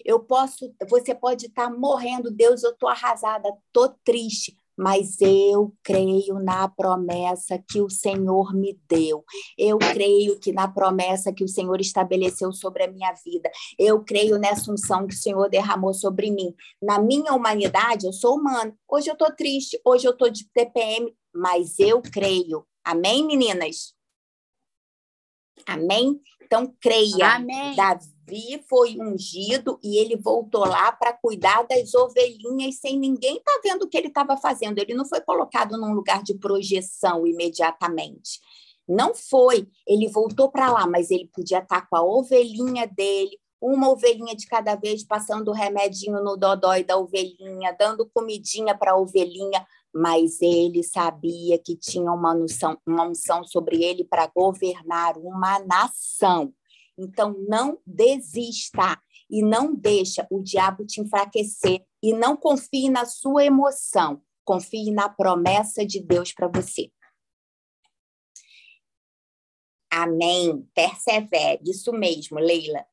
Eu 0.05 0.21
posso, 0.21 0.75
você 0.89 1.15
pode 1.15 1.47
estar 1.47 1.71
tá 1.71 1.77
morrendo, 1.77 2.31
Deus, 2.31 2.63
eu 2.63 2.77
tô 2.77 2.89
arrasada, 2.89 3.53
tô 3.73 3.89
triste. 4.05 4.57
Mas 4.79 5.21
eu 5.21 5.75
creio 5.83 6.39
na 6.39 6.69
promessa 6.69 7.59
que 7.69 7.81
o 7.81 7.91
Senhor 7.91 8.55
me 8.55 8.79
deu. 8.89 9.25
Eu 9.59 9.77
creio 9.79 10.39
que 10.39 10.53
na 10.53 10.69
promessa 10.69 11.33
que 11.33 11.43
o 11.43 11.49
Senhor 11.49 11.81
estabeleceu 11.81 12.53
sobre 12.53 12.85
a 12.85 12.91
minha 12.91 13.13
vida. 13.25 13.51
Eu 13.77 14.05
creio 14.05 14.39
nessa 14.39 14.71
unção 14.71 15.07
que 15.07 15.15
o 15.15 15.19
Senhor 15.19 15.49
derramou 15.49 15.93
sobre 15.93 16.31
mim. 16.31 16.55
Na 16.81 17.01
minha 17.01 17.35
humanidade, 17.35 18.07
eu 18.07 18.13
sou 18.13 18.37
humana. 18.37 18.73
Hoje 18.89 19.11
eu 19.11 19.15
estou 19.15 19.35
triste, 19.35 19.81
hoje 19.85 20.07
eu 20.07 20.13
estou 20.13 20.31
de 20.31 20.49
TPM, 20.53 21.13
mas 21.35 21.79
eu 21.81 22.01
creio. 22.01 22.65
Amém, 22.85 23.27
meninas? 23.27 23.98
Amém? 25.69 26.19
Então, 26.43 26.75
creia. 26.81 27.35
Amém. 27.35 27.77
Davi 27.77 28.65
foi 28.67 28.97
ungido 28.99 29.79
e 29.83 29.99
ele 29.99 30.17
voltou 30.17 30.67
lá 30.67 30.91
para 30.91 31.13
cuidar 31.13 31.67
das 31.69 31.95
ovelhinhas 31.95 32.77
sem 32.77 32.99
ninguém 32.99 33.37
estar 33.37 33.53
tá 33.53 33.61
vendo 33.63 33.83
o 33.83 33.89
que 33.89 33.99
ele 33.99 34.09
estava 34.09 34.35
fazendo. 34.37 34.79
Ele 34.79 34.95
não 34.95 35.05
foi 35.05 35.21
colocado 35.21 35.77
num 35.77 35.93
lugar 35.93 36.23
de 36.23 36.35
projeção 36.35 37.27
imediatamente. 37.27 38.41
Não 38.89 39.15
foi. 39.15 39.69
Ele 39.87 40.09
voltou 40.09 40.51
para 40.51 40.73
lá, 40.73 40.87
mas 40.87 41.11
ele 41.11 41.29
podia 41.35 41.59
estar 41.59 41.83
tá 41.83 41.87
com 41.87 41.97
a 41.97 42.03
ovelhinha 42.03 42.87
dele, 42.87 43.39
uma 43.61 43.91
ovelhinha 43.91 44.35
de 44.35 44.47
cada 44.47 44.75
vez, 44.75 45.05
passando 45.05 45.49
o 45.49 45.55
remedinho 45.55 46.23
no 46.25 46.37
dodói 46.37 46.83
da 46.83 46.97
ovelhinha, 46.97 47.77
dando 47.79 48.09
comidinha 48.09 48.75
para 48.75 48.93
a 48.93 48.97
ovelhinha, 48.97 49.67
mas 49.95 50.41
ele 50.41 50.83
sabia 50.83 51.59
que 51.59 51.77
tinha 51.77 52.13
uma 52.13 52.35
unção, 52.35 52.79
uma 52.87 53.09
unção 53.09 53.45
sobre 53.45 53.83
ele 53.83 54.05
para 54.05 54.27
governar 54.27 55.17
uma 55.19 55.59
nação. 55.61 56.53
Então, 56.97 57.35
não 57.49 57.79
desista 57.87 59.01
e 59.31 59.43
não 59.43 59.75
deixa 59.75 60.27
o 60.31 60.43
diabo 60.43 60.85
te 60.85 61.01
enfraquecer 61.01 61.85
e 62.03 62.13
não 62.13 62.37
confie 62.37 62.89
na 62.89 63.05
sua 63.05 63.45
emoção, 63.45 64.23
confie 64.45 64.91
na 64.91 65.09
promessa 65.09 65.85
de 65.85 66.01
Deus 66.01 66.33
para 66.33 66.49
você. 66.49 66.91
Amém. 69.91 70.69
Persevere. 70.75 71.63
Isso 71.65 71.93
mesmo, 71.93 72.39
Leila. 72.39 72.85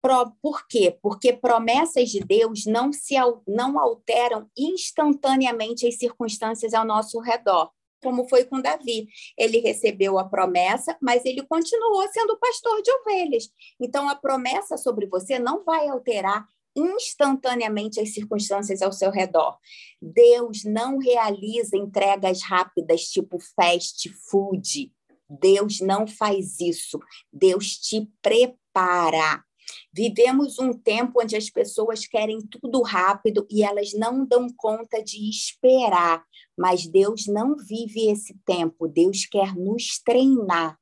Por 0.00 0.66
quê? 0.68 0.96
Porque 1.02 1.32
promessas 1.32 2.08
de 2.08 2.20
Deus 2.20 2.64
não 2.66 2.92
se 2.92 3.14
não 3.46 3.78
alteram 3.78 4.48
instantaneamente 4.56 5.86
as 5.86 5.98
circunstâncias 5.98 6.72
ao 6.72 6.84
nosso 6.84 7.18
redor, 7.18 7.70
como 8.02 8.28
foi 8.28 8.44
com 8.44 8.60
Davi. 8.60 9.08
Ele 9.36 9.58
recebeu 9.58 10.18
a 10.18 10.24
promessa, 10.24 10.96
mas 11.02 11.24
ele 11.24 11.44
continuou 11.46 12.06
sendo 12.12 12.38
pastor 12.38 12.80
de 12.80 12.92
ovelhas. 12.92 13.50
Então 13.80 14.08
a 14.08 14.14
promessa 14.14 14.76
sobre 14.76 15.06
você 15.06 15.38
não 15.38 15.64
vai 15.64 15.88
alterar 15.88 16.46
instantaneamente 16.76 18.00
as 18.00 18.14
circunstâncias 18.14 18.82
ao 18.82 18.92
seu 18.92 19.10
redor. 19.10 19.58
Deus 20.00 20.62
não 20.64 20.98
realiza 20.98 21.76
entregas 21.76 22.42
rápidas 22.42 23.02
tipo 23.02 23.38
fast 23.56 24.08
food. 24.30 24.92
Deus 25.28 25.80
não 25.80 26.06
faz 26.06 26.60
isso. 26.60 26.98
Deus 27.32 27.76
te 27.76 28.08
prepara. 28.22 29.44
Vivemos 29.92 30.58
um 30.58 30.72
tempo 30.72 31.20
onde 31.22 31.36
as 31.36 31.50
pessoas 31.50 32.06
querem 32.06 32.40
tudo 32.40 32.82
rápido 32.82 33.46
e 33.50 33.62
elas 33.62 33.92
não 33.94 34.24
dão 34.24 34.48
conta 34.56 35.02
de 35.02 35.28
esperar, 35.28 36.24
mas 36.56 36.86
Deus 36.86 37.26
não 37.26 37.56
vive 37.56 38.10
esse 38.10 38.34
tempo, 38.44 38.88
Deus 38.88 39.26
quer 39.26 39.54
nos 39.54 40.00
treinar. 40.04 40.78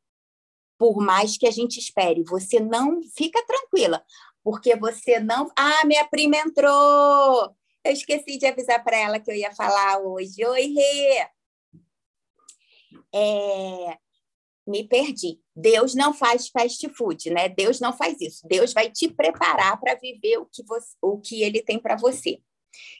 Por 0.78 0.98
mais 0.98 1.38
que 1.38 1.46
a 1.46 1.50
gente 1.50 1.78
espere, 1.78 2.22
você 2.24 2.60
não 2.60 3.00
fica 3.14 3.44
tranquila, 3.46 4.02
porque 4.42 4.76
você 4.76 5.18
não. 5.18 5.50
Ah, 5.56 5.84
minha 5.86 6.06
prima 6.06 6.36
entrou! 6.36 7.54
Eu 7.84 7.92
esqueci 7.92 8.36
de 8.36 8.46
avisar 8.46 8.82
para 8.82 8.98
ela 8.98 9.20
que 9.20 9.30
eu 9.30 9.34
ia 9.34 9.54
falar 9.54 10.00
hoje. 10.00 10.44
Oi, 10.44 10.74
Rê! 10.74 11.28
É, 13.14 13.98
me 14.66 14.84
perdi. 14.84 15.38
Deus 15.54 15.94
não 15.94 16.12
faz 16.12 16.48
fast 16.48 16.88
food, 16.90 17.30
né? 17.30 17.48
Deus 17.48 17.80
não 17.80 17.92
faz 17.92 18.20
isso. 18.20 18.46
Deus 18.46 18.72
vai 18.72 18.90
te 18.90 19.08
preparar 19.08 19.78
para 19.80 19.94
viver 19.94 20.38
o 20.38 20.46
que, 20.46 20.62
você, 20.64 20.94
o 21.00 21.18
que 21.18 21.42
ele 21.42 21.62
tem 21.62 21.78
para 21.78 21.96
você. 21.96 22.40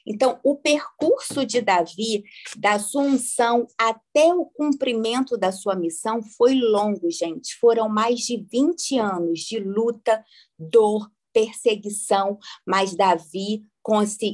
Então, 0.05 0.39
o 0.43 0.55
percurso 0.55 1.45
de 1.45 1.61
Davi, 1.61 2.23
da 2.57 2.79
sua 2.79 3.03
unção 3.03 3.67
até 3.77 4.33
o 4.33 4.45
cumprimento 4.45 5.37
da 5.37 5.51
sua 5.51 5.75
missão, 5.75 6.21
foi 6.23 6.55
longo, 6.55 7.11
gente. 7.11 7.55
Foram 7.59 7.87
mais 7.87 8.19
de 8.21 8.37
20 8.51 8.97
anos 8.97 9.41
de 9.41 9.59
luta, 9.59 10.23
dor, 10.57 11.09
perseguição, 11.33 12.39
mas 12.65 12.95
Davi 12.95 13.63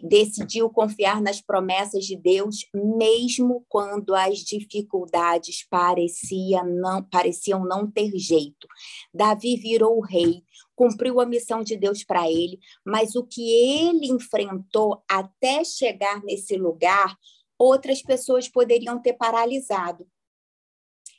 decidiu 0.04 0.70
confiar 0.70 1.22
nas 1.22 1.40
promessas 1.40 2.06
de 2.06 2.16
Deus, 2.18 2.68
mesmo 2.74 3.64
quando 3.70 4.16
as 4.16 4.40
dificuldades 4.40 5.64
parecia 5.70 6.64
não, 6.64 7.04
pareciam 7.04 7.64
não 7.64 7.90
ter 7.90 8.12
jeito. 8.18 8.68
Davi 9.14 9.56
virou 9.58 10.00
rei, 10.02 10.44
cumpriu 10.76 11.20
a 11.20 11.26
missão 11.26 11.62
de 11.62 11.78
Deus 11.78 12.04
para 12.04 12.28
ele, 12.30 12.60
mas 12.84 13.16
o 13.16 13.24
que 13.24 13.48
ele 13.52 14.08
enfrentou 14.08 15.04
até 15.08 15.64
chegar 15.64 16.24
nesse 16.24 16.58
lugar, 16.58 17.16
outras 17.58 18.02
pessoas 18.02 18.50
poderiam 18.50 19.00
ter 19.00 19.14
paralisado. 19.14 20.08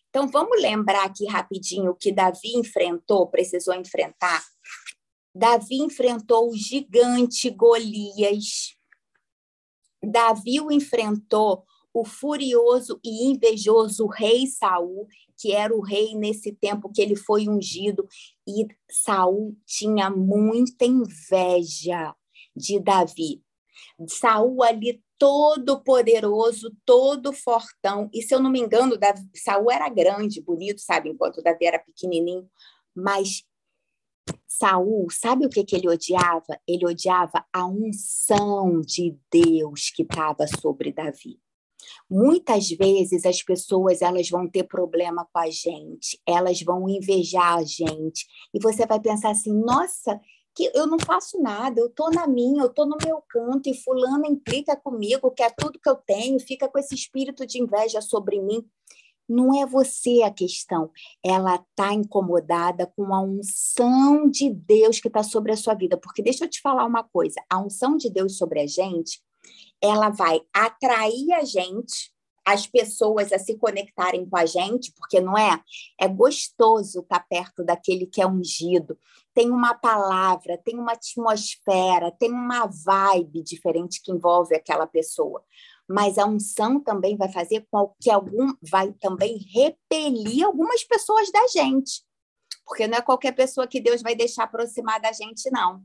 Então, 0.08 0.28
vamos 0.28 0.60
lembrar 0.60 1.04
aqui 1.04 1.26
rapidinho 1.26 1.92
o 1.92 1.96
que 1.96 2.12
Davi 2.12 2.56
enfrentou, 2.56 3.28
precisou 3.28 3.74
enfrentar 3.74 4.42
Davi 5.34 5.76
enfrentou 5.82 6.48
o 6.50 6.56
gigante 6.56 7.50
Golias. 7.50 8.76
Davi 10.02 10.60
o 10.60 10.70
enfrentou 10.70 11.64
o 11.92 12.04
furioso 12.04 13.00
e 13.04 13.26
invejoso 13.26 14.06
rei 14.06 14.46
Saul, 14.46 15.06
que 15.36 15.52
era 15.52 15.74
o 15.74 15.80
rei 15.80 16.14
nesse 16.14 16.52
tempo 16.52 16.90
que 16.92 17.00
ele 17.00 17.16
foi 17.16 17.48
ungido, 17.48 18.06
e 18.46 18.66
Saul 18.90 19.56
tinha 19.66 20.10
muita 20.10 20.84
inveja 20.84 22.14
de 22.54 22.80
Davi. 22.80 23.42
Saul 24.08 24.62
ali 24.62 25.02
todo 25.18 25.82
poderoso, 25.82 26.76
todo 26.84 27.32
fortão. 27.32 28.08
E 28.12 28.22
se 28.22 28.34
eu 28.34 28.40
não 28.40 28.50
me 28.50 28.60
engano, 28.60 28.96
Davi, 28.96 29.22
Saul 29.34 29.70
era 29.70 29.88
grande, 29.88 30.40
bonito, 30.40 30.80
sabe, 30.80 31.10
enquanto 31.10 31.42
Davi 31.42 31.64
era 31.64 31.78
pequenininho, 31.78 32.48
mas 32.94 33.44
Saul, 34.46 35.08
sabe 35.10 35.46
o 35.46 35.50
que, 35.50 35.64
que 35.64 35.76
ele 35.76 35.88
odiava? 35.88 36.58
Ele 36.66 36.86
odiava 36.86 37.44
a 37.52 37.66
unção 37.66 38.80
de 38.80 39.16
Deus 39.30 39.90
que 39.90 40.02
estava 40.02 40.46
sobre 40.46 40.92
Davi. 40.92 41.40
Muitas 42.08 42.70
vezes 42.70 43.26
as 43.26 43.42
pessoas 43.42 44.00
elas 44.00 44.28
vão 44.30 44.48
ter 44.48 44.64
problema 44.64 45.28
com 45.32 45.38
a 45.38 45.50
gente, 45.50 46.20
elas 46.26 46.62
vão 46.62 46.88
invejar 46.88 47.58
a 47.58 47.64
gente, 47.64 48.26
e 48.54 48.60
você 48.60 48.86
vai 48.86 49.00
pensar 49.00 49.30
assim: 49.30 49.52
nossa, 49.52 50.20
que 50.54 50.70
eu 50.74 50.86
não 50.86 50.98
faço 50.98 51.40
nada, 51.42 51.80
eu 51.80 51.86
estou 51.86 52.10
na 52.10 52.26
minha, 52.26 52.62
eu 52.62 52.68
estou 52.68 52.86
no 52.86 52.96
meu 53.04 53.22
canto, 53.28 53.68
e 53.68 53.74
fulano 53.74 54.24
implica 54.26 54.76
comigo, 54.76 55.30
quer 55.30 55.54
tudo 55.54 55.80
que 55.80 55.88
eu 55.88 55.96
tenho, 55.96 56.38
fica 56.38 56.68
com 56.68 56.78
esse 56.78 56.94
espírito 56.94 57.44
de 57.44 57.60
inveja 57.60 58.00
sobre 58.00 58.40
mim. 58.40 58.64
Não 59.28 59.58
é 59.60 59.66
você 59.66 60.22
a 60.22 60.30
questão, 60.30 60.90
ela 61.24 61.56
está 61.56 61.92
incomodada 61.92 62.86
com 62.94 63.14
a 63.14 63.22
unção 63.22 64.28
de 64.28 64.50
Deus 64.50 65.00
que 65.00 65.08
está 65.08 65.22
sobre 65.22 65.52
a 65.52 65.56
sua 65.56 65.74
vida. 65.74 65.96
Porque 65.96 66.22
deixa 66.22 66.44
eu 66.44 66.50
te 66.50 66.60
falar 66.60 66.84
uma 66.84 67.02
coisa: 67.02 67.40
a 67.48 67.58
unção 67.58 67.96
de 67.96 68.10
Deus 68.10 68.36
sobre 68.36 68.60
a 68.60 68.66
gente, 68.66 69.22
ela 69.82 70.10
vai 70.10 70.40
atrair 70.52 71.32
a 71.32 71.44
gente, 71.44 72.12
as 72.46 72.66
pessoas 72.66 73.32
a 73.32 73.38
se 73.38 73.56
conectarem 73.56 74.28
com 74.28 74.36
a 74.36 74.44
gente, 74.44 74.92
porque 74.96 75.20
não 75.20 75.36
é? 75.36 75.58
É 75.98 76.06
gostoso 76.06 77.00
estar 77.00 77.20
tá 77.20 77.26
perto 77.28 77.64
daquele 77.64 78.06
que 78.06 78.20
é 78.20 78.26
ungido. 78.26 78.98
Tem 79.32 79.50
uma 79.50 79.74
palavra, 79.74 80.60
tem 80.62 80.78
uma 80.78 80.92
atmosfera, 80.92 82.12
tem 82.12 82.30
uma 82.30 82.66
vibe 82.66 83.42
diferente 83.42 84.02
que 84.02 84.12
envolve 84.12 84.54
aquela 84.54 84.86
pessoa 84.86 85.42
mas 85.88 86.18
a 86.18 86.26
unção 86.26 86.80
também 86.80 87.16
vai 87.16 87.30
fazer 87.30 87.66
com 87.70 87.94
que 88.00 88.10
algum 88.10 88.54
vai 88.62 88.92
também 88.94 89.38
repelir 89.52 90.44
algumas 90.44 90.82
pessoas 90.84 91.30
da 91.30 91.46
gente. 91.48 92.02
Porque 92.64 92.86
não 92.86 92.98
é 92.98 93.02
qualquer 93.02 93.32
pessoa 93.32 93.66
que 93.66 93.80
Deus 93.80 94.00
vai 94.00 94.14
deixar 94.14 94.44
aproximar 94.44 95.00
da 95.00 95.12
gente, 95.12 95.50
não. 95.50 95.84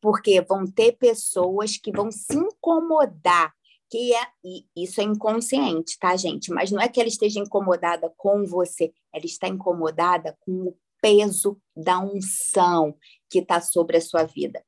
Porque 0.00 0.40
vão 0.42 0.66
ter 0.66 0.92
pessoas 0.92 1.76
que 1.78 1.90
vão 1.90 2.10
se 2.10 2.36
incomodar, 2.36 3.54
que 3.90 4.14
é, 4.14 4.28
isso 4.76 5.00
é 5.00 5.04
inconsciente, 5.04 5.98
tá, 5.98 6.14
gente? 6.16 6.52
Mas 6.52 6.70
não 6.70 6.80
é 6.80 6.88
que 6.88 7.00
ela 7.00 7.08
esteja 7.08 7.40
incomodada 7.40 8.12
com 8.16 8.44
você, 8.44 8.92
ela 9.12 9.24
está 9.24 9.48
incomodada 9.48 10.36
com 10.40 10.68
o 10.68 10.78
peso 11.00 11.60
da 11.74 11.98
unção 11.98 12.96
que 13.30 13.38
está 13.38 13.60
sobre 13.60 13.96
a 13.96 14.00
sua 14.00 14.24
vida. 14.24 14.64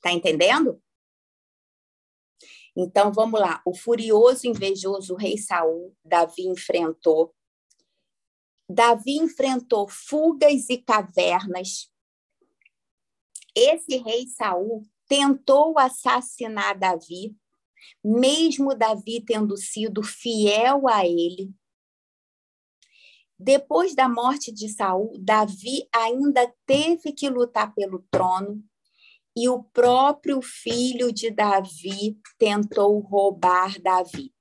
Tá 0.00 0.12
entendendo? 0.12 0.80
Então 2.82 3.12
vamos 3.12 3.38
lá, 3.38 3.60
o 3.66 3.74
furioso 3.74 4.46
invejoso 4.46 5.14
rei 5.14 5.36
Saul, 5.36 5.94
Davi 6.02 6.46
enfrentou. 6.46 7.34
Davi 8.66 9.18
enfrentou 9.18 9.86
fugas 9.86 10.70
e 10.70 10.78
cavernas. 10.78 11.92
Esse 13.54 13.98
rei 13.98 14.26
Saul 14.28 14.82
tentou 15.06 15.78
assassinar 15.78 16.78
Davi, 16.78 17.36
mesmo 18.02 18.74
Davi 18.74 19.22
tendo 19.22 19.58
sido 19.58 20.02
fiel 20.02 20.88
a 20.88 21.06
ele. 21.06 21.52
Depois 23.38 23.94
da 23.94 24.08
morte 24.08 24.50
de 24.50 24.70
Saul, 24.70 25.18
Davi 25.18 25.86
ainda 25.94 26.50
teve 26.64 27.12
que 27.12 27.28
lutar 27.28 27.74
pelo 27.74 28.06
trono 28.10 28.64
e 29.40 29.48
o 29.48 29.62
próprio 29.62 30.42
filho 30.42 31.10
de 31.10 31.30
Davi 31.30 32.18
tentou 32.38 33.00
roubar 33.00 33.80
Davi. 33.80 34.34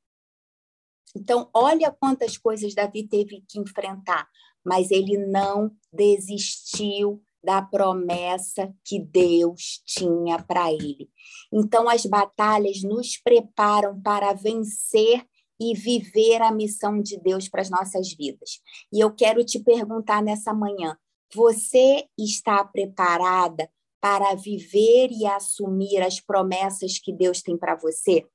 Então, 1.16 1.50
olha 1.54 1.90
quantas 1.90 2.38
coisas 2.38 2.76
Davi 2.76 3.08
teve 3.08 3.42
que 3.48 3.58
enfrentar, 3.58 4.28
mas 4.62 4.92
ele 4.92 5.18
não 5.18 5.72
desistiu 5.92 7.24
da 7.42 7.62
promessa 7.62 8.76
que 8.84 9.00
Deus 9.00 9.82
tinha 9.86 10.44
para 10.44 10.70
ele. 10.70 11.10
Então, 11.50 11.88
as 11.88 12.06
batalhas 12.06 12.84
nos 12.84 13.16
preparam 13.16 14.02
para 14.02 14.34
vencer 14.34 15.26
e 15.58 15.74
viver 15.74 16.42
a 16.42 16.52
missão 16.52 17.02
de 17.02 17.18
Deus 17.18 17.48
para 17.48 17.62
as 17.62 17.70
nossas 17.70 18.14
vidas. 18.14 18.60
E 18.92 19.00
eu 19.00 19.16
quero 19.16 19.46
te 19.46 19.60
perguntar 19.60 20.22
nessa 20.22 20.54
manhã: 20.54 20.98
você 21.34 22.06
está 22.18 22.66
preparada 22.66 23.70
para 24.02 24.36
viver 24.36 25.10
e 25.12 25.26
assumir 25.26 26.02
as 26.02 26.20
promessas 26.20 27.00
que 27.00 27.12
Deus 27.12 27.42
tem 27.42 27.58
para 27.58 27.76
você? 27.76 28.28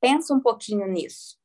Pensa 0.00 0.34
um 0.34 0.40
pouquinho 0.40 0.86
nisso. 0.86 1.38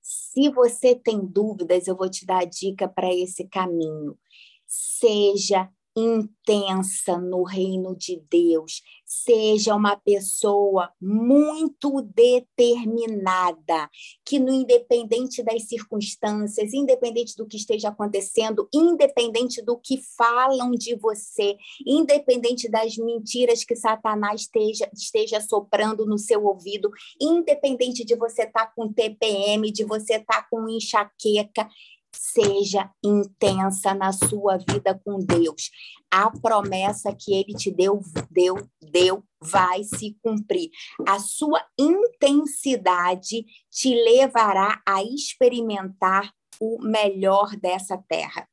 Se 0.00 0.48
você 0.50 0.94
tem 0.94 1.24
dúvidas, 1.24 1.86
eu 1.86 1.96
vou 1.96 2.10
te 2.10 2.24
dar 2.26 2.42
a 2.42 2.44
dica 2.44 2.88
para 2.88 3.12
esse 3.14 3.46
caminho. 3.48 4.18
Seja 4.66 5.68
intensa 5.96 7.18
no 7.18 7.42
reino 7.42 7.96
de 7.96 8.22
Deus, 8.30 8.82
seja 9.04 9.74
uma 9.74 9.96
pessoa 9.96 10.90
muito 11.00 12.02
determinada, 12.02 13.90
que 14.24 14.38
no 14.38 14.52
independente 14.52 15.42
das 15.42 15.64
circunstâncias, 15.64 16.72
independente 16.72 17.36
do 17.36 17.46
que 17.46 17.56
esteja 17.56 17.88
acontecendo, 17.88 18.68
independente 18.72 19.62
do 19.62 19.76
que 19.76 20.00
falam 20.16 20.70
de 20.72 20.94
você, 20.94 21.56
independente 21.84 22.70
das 22.70 22.96
mentiras 22.96 23.64
que 23.64 23.74
Satanás 23.74 24.42
esteja, 24.42 24.88
esteja 24.94 25.40
soprando 25.40 26.06
no 26.06 26.18
seu 26.18 26.44
ouvido, 26.44 26.90
independente 27.20 28.04
de 28.04 28.14
você 28.14 28.42
estar 28.42 28.66
tá 28.66 28.72
com 28.74 28.92
TPM, 28.92 29.70
de 29.72 29.84
você 29.84 30.14
estar 30.14 30.42
tá 30.42 30.46
com 30.48 30.68
enxaqueca, 30.68 31.68
seja 32.14 32.90
intensa 33.02 33.94
na 33.94 34.12
sua 34.12 34.58
vida 34.58 35.00
com 35.04 35.18
Deus. 35.18 35.70
A 36.10 36.30
promessa 36.30 37.14
que 37.14 37.32
ele 37.32 37.54
te 37.54 37.70
deu, 37.70 38.00
deu, 38.30 38.56
deu, 38.80 39.24
vai 39.40 39.82
se 39.84 40.16
cumprir. 40.22 40.70
A 41.06 41.18
sua 41.18 41.64
intensidade 41.78 43.44
te 43.70 43.94
levará 43.94 44.80
a 44.86 45.02
experimentar 45.02 46.32
o 46.60 46.78
melhor 46.82 47.56
dessa 47.56 47.96
terra. 48.08 48.48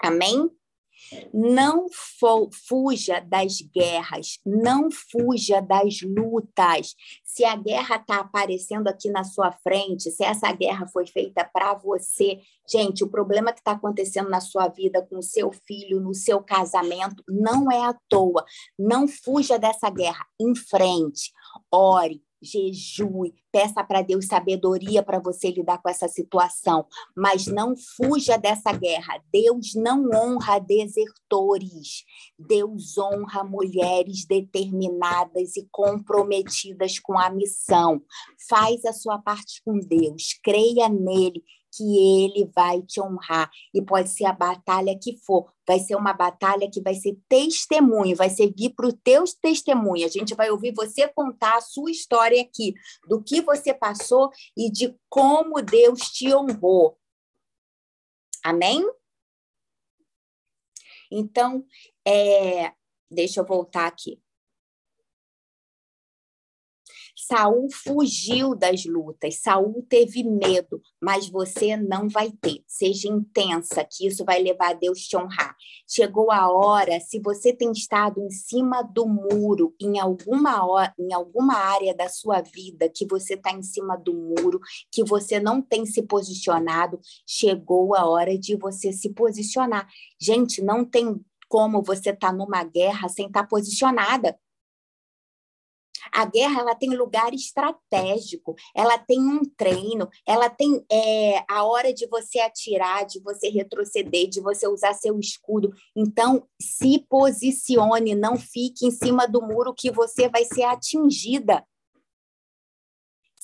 Amém? 0.00 0.50
Não 1.32 1.86
fuja 2.68 3.20
das 3.20 3.60
guerras, 3.74 4.38
não 4.44 4.88
fuja 4.90 5.60
das 5.60 6.00
lutas. 6.02 6.94
Se 7.24 7.44
a 7.44 7.56
guerra 7.56 7.96
está 7.96 8.20
aparecendo 8.20 8.88
aqui 8.88 9.10
na 9.10 9.24
sua 9.24 9.52
frente, 9.52 10.10
se 10.10 10.24
essa 10.24 10.50
guerra 10.52 10.86
foi 10.86 11.06
feita 11.06 11.44
para 11.44 11.74
você, 11.74 12.40
gente, 12.70 13.04
o 13.04 13.10
problema 13.10 13.52
que 13.52 13.60
está 13.60 13.72
acontecendo 13.72 14.30
na 14.30 14.40
sua 14.40 14.68
vida 14.68 15.02
com 15.02 15.18
o 15.18 15.22
seu 15.22 15.52
filho, 15.52 16.00
no 16.00 16.14
seu 16.14 16.42
casamento, 16.42 17.22
não 17.28 17.70
é 17.70 17.84
à 17.84 17.94
toa. 18.08 18.44
Não 18.78 19.06
fuja 19.06 19.58
dessa 19.58 19.90
guerra, 19.90 20.26
enfrente, 20.40 21.32
ore, 21.70 22.22
jejue, 22.42 23.34
peça 23.50 23.82
para 23.82 24.02
Deus 24.02 24.26
sabedoria 24.26 25.02
para 25.02 25.18
você 25.18 25.50
lidar 25.50 25.78
com 25.78 25.88
essa 25.88 26.08
situação, 26.08 26.86
mas 27.16 27.46
não 27.46 27.74
fuja 27.76 28.36
dessa 28.36 28.72
guerra. 28.72 29.22
Deus 29.32 29.74
não 29.74 30.08
honra 30.14 30.58
desertores. 30.58 32.04
Deus 32.38 32.98
honra 32.98 33.42
mulheres 33.44 34.26
determinadas 34.26 35.56
e 35.56 35.66
comprometidas 35.70 36.98
com 36.98 37.18
a 37.18 37.30
missão. 37.30 38.02
Faz 38.48 38.84
a 38.84 38.92
sua 38.92 39.18
parte 39.18 39.62
com 39.64 39.78
Deus, 39.78 40.38
creia 40.42 40.88
nele 40.88 41.42
que 41.76 42.24
ele 42.24 42.50
vai 42.54 42.80
te 42.82 43.00
honrar. 43.00 43.50
E 43.74 43.82
pode 43.82 44.08
ser 44.08 44.24
a 44.24 44.32
batalha 44.32 44.98
que 44.98 45.16
for, 45.18 45.52
vai 45.66 45.78
ser 45.78 45.96
uma 45.96 46.12
batalha 46.12 46.70
que 46.70 46.80
vai 46.80 46.94
ser 46.94 47.18
testemunho, 47.28 48.16
vai 48.16 48.30
servir 48.30 48.70
para 48.70 48.86
o 48.86 48.92
teu 48.92 49.24
testemunho. 49.40 50.06
A 50.06 50.10
gente 50.10 50.34
vai 50.34 50.50
ouvir 50.50 50.72
você 50.74 51.08
contar 51.08 51.56
a 51.56 51.60
sua 51.60 51.90
história 51.90 52.40
aqui, 52.40 52.74
do 53.08 53.22
que 53.22 53.40
você 53.40 53.74
passou 53.74 54.30
e 54.56 54.70
de 54.70 54.94
como 55.08 55.62
Deus 55.62 56.00
te 56.10 56.34
honrou. 56.34 56.96
Amém? 58.42 58.84
Então, 61.10 61.64
é, 62.06 62.72
deixa 63.10 63.40
eu 63.40 63.46
voltar 63.46 63.86
aqui. 63.86 64.20
Saul 67.26 67.66
fugiu 67.72 68.54
das 68.54 68.84
lutas, 68.84 69.40
Saul 69.40 69.84
teve 69.88 70.22
medo, 70.22 70.80
mas 71.02 71.28
você 71.28 71.76
não 71.76 72.08
vai 72.08 72.30
ter. 72.30 72.62
Seja 72.68 73.08
intensa, 73.08 73.84
que 73.84 74.06
isso 74.06 74.24
vai 74.24 74.40
levar 74.40 74.70
a 74.70 74.74
Deus 74.74 75.00
te 75.00 75.16
honrar. 75.16 75.56
Chegou 75.88 76.30
a 76.30 76.48
hora, 76.48 77.00
se 77.00 77.18
você 77.18 77.52
tem 77.52 77.72
estado 77.72 78.20
em 78.20 78.30
cima 78.30 78.82
do 78.82 79.08
muro, 79.08 79.74
em 79.80 79.98
alguma 79.98 80.64
hora, 80.64 80.94
em 80.96 81.12
alguma 81.12 81.54
área 81.54 81.92
da 81.92 82.08
sua 82.08 82.40
vida 82.40 82.88
que 82.88 83.04
você 83.04 83.34
está 83.34 83.50
em 83.50 83.62
cima 83.62 83.96
do 83.96 84.14
muro, 84.14 84.60
que 84.92 85.02
você 85.02 85.40
não 85.40 85.60
tem 85.60 85.84
se 85.84 86.02
posicionado, 86.02 87.00
chegou 87.26 87.96
a 87.96 88.06
hora 88.06 88.38
de 88.38 88.56
você 88.56 88.92
se 88.92 89.10
posicionar. 89.10 89.88
Gente, 90.20 90.62
não 90.62 90.84
tem 90.84 91.20
como 91.48 91.82
você 91.82 92.10
estar 92.10 92.28
tá 92.28 92.32
numa 92.32 92.62
guerra 92.62 93.08
sem 93.08 93.26
estar 93.26 93.42
tá 93.42 93.48
posicionada. 93.48 94.38
A 96.12 96.24
guerra 96.24 96.60
ela 96.60 96.74
tem 96.74 96.90
lugar 96.90 97.32
estratégico, 97.34 98.54
ela 98.74 98.98
tem 98.98 99.20
um 99.20 99.42
treino, 99.56 100.08
ela 100.26 100.48
tem 100.48 100.84
é, 100.90 101.44
a 101.48 101.64
hora 101.64 101.92
de 101.92 102.06
você 102.06 102.40
atirar, 102.40 103.06
de 103.06 103.20
você 103.20 103.48
retroceder, 103.48 104.28
de 104.28 104.40
você 104.40 104.66
usar 104.66 104.94
seu 104.94 105.18
escudo. 105.18 105.72
Então, 105.94 106.46
se 106.60 107.04
posicione, 107.08 108.14
não 108.14 108.36
fique 108.36 108.86
em 108.86 108.90
cima 108.90 109.26
do 109.26 109.42
muro 109.42 109.74
que 109.74 109.90
você 109.90 110.28
vai 110.28 110.44
ser 110.44 110.64
atingida 110.64 111.64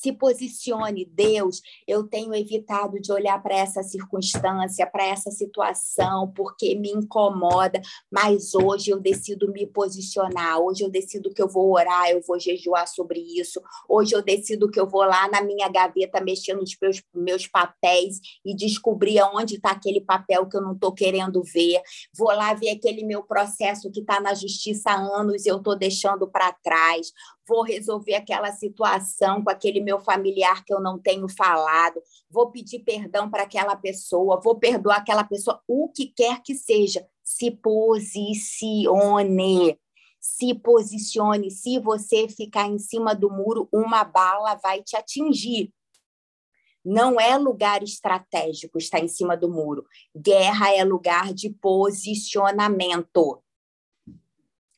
se 0.03 0.13
posicione, 0.13 1.05
Deus, 1.05 1.63
eu 1.87 2.03
tenho 2.03 2.35
evitado 2.35 3.01
de 3.01 3.13
olhar 3.13 3.41
para 3.41 3.57
essa 3.57 3.85
circunstância, 3.85 4.85
para 4.85 5.07
essa 5.07 5.31
situação, 5.31 6.33
porque 6.35 6.75
me 6.75 6.91
incomoda, 6.91 7.81
mas 8.11 8.53
hoje 8.53 8.91
eu 8.91 8.99
decido 8.99 9.53
me 9.53 9.65
posicionar, 9.65 10.59
hoje 10.59 10.83
eu 10.83 10.91
decido 10.91 11.33
que 11.33 11.41
eu 11.41 11.49
vou 11.49 11.73
orar, 11.73 12.11
eu 12.11 12.21
vou 12.21 12.37
jejuar 12.41 12.89
sobre 12.89 13.21
isso, 13.21 13.63
hoje 13.89 14.13
eu 14.13 14.23
decido 14.23 14.69
que 14.69 14.81
eu 14.81 14.89
vou 14.89 15.03
lá 15.05 15.29
na 15.29 15.41
minha 15.41 15.69
gaveta 15.69 16.21
mexer 16.21 16.55
nos 16.55 16.77
meus, 16.83 17.01
meus 17.15 17.47
papéis 17.47 18.19
e 18.45 18.57
descobrir 18.57 19.21
aonde 19.21 19.55
está 19.55 19.71
aquele 19.71 20.01
papel 20.01 20.49
que 20.49 20.57
eu 20.57 20.63
não 20.63 20.73
estou 20.73 20.93
querendo 20.93 21.45
ver, 21.45 21.81
vou 22.13 22.33
lá 22.33 22.53
ver 22.55 22.71
aquele 22.71 23.05
meu 23.05 23.23
processo 23.23 23.89
que 23.89 24.01
está 24.01 24.21
na 24.21 24.35
justiça 24.35 24.91
há 24.91 24.97
anos 24.97 25.47
e 25.47 25.49
eu 25.49 25.59
estou 25.59 25.79
deixando 25.79 26.27
para 26.27 26.53
trás, 26.53 27.13
vou 27.47 27.63
resolver 27.63 28.15
aquela 28.15 28.53
situação 28.53 29.43
com 29.43 29.51
aquele 29.51 29.81
meu 29.81 30.01
familiar 30.01 30.65
que 30.65 30.73
eu 30.73 30.81
não 30.81 30.99
tenho 30.99 31.29
falado, 31.29 32.01
vou 32.31 32.51
pedir 32.51 32.81
perdão 32.81 33.31
para 33.31 33.43
aquela 33.43 33.77
pessoa, 33.77 34.41
vou 34.43 34.59
perdoar 34.59 34.99
aquela 34.99 35.25
pessoa, 35.25 35.63
o 35.67 35.89
que 35.89 36.07
quer 36.07 36.43
que 36.43 36.55
seja. 36.55 37.07
Se 37.23 37.51
posicione. 37.51 38.89
Se 40.21 40.55
posicione. 40.55 41.51
Se 41.51 41.79
você 41.79 42.29
ficar 42.29 42.67
em 42.69 42.79
cima 42.79 43.15
do 43.15 43.31
muro, 43.31 43.69
uma 43.73 44.05
bala 44.05 44.55
vai 44.57 44.83
te 44.83 44.97
atingir. 44.97 45.73
Não 46.85 47.21
é 47.21 47.39
lugar 47.39 47.83
estratégico 47.83 48.77
estar 48.77 48.99
em 48.99 49.07
cima 49.07 49.37
do 49.37 49.49
muro. 49.49 49.87
Guerra 50.17 50.75
é 50.75 50.85
lugar 50.85 51.33
de 51.33 51.49
posicionamento 51.51 53.41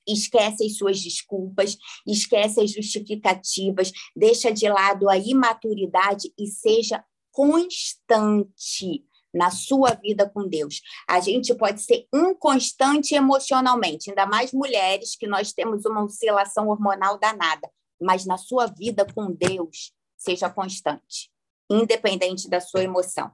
esquece 0.06 0.64
as 0.64 0.76
suas 0.76 1.00
desculpas, 1.00 1.76
esquece 2.06 2.60
as 2.60 2.70
justificativas, 2.70 3.92
deixa 4.14 4.52
de 4.52 4.68
lado 4.68 5.08
a 5.08 5.16
imaturidade 5.16 6.32
e 6.38 6.46
seja 6.46 7.04
constante 7.32 9.04
na 9.34 9.50
sua 9.50 9.90
vida 9.94 10.30
com 10.30 10.46
Deus. 10.46 10.80
A 11.08 11.18
gente 11.18 11.52
pode 11.54 11.82
ser 11.82 12.06
inconstante 12.14 13.14
emocionalmente, 13.14 14.10
ainda 14.10 14.26
mais 14.26 14.52
mulheres 14.52 15.16
que 15.16 15.26
nós 15.26 15.52
temos 15.52 15.84
uma 15.84 16.04
oscilação 16.04 16.68
hormonal 16.68 17.18
danada, 17.18 17.68
mas 18.00 18.24
na 18.24 18.38
sua 18.38 18.66
vida 18.66 19.04
com 19.12 19.32
Deus, 19.32 19.92
seja 20.16 20.48
constante, 20.48 21.30
independente 21.68 22.48
da 22.48 22.60
sua 22.60 22.84
emoção. 22.84 23.32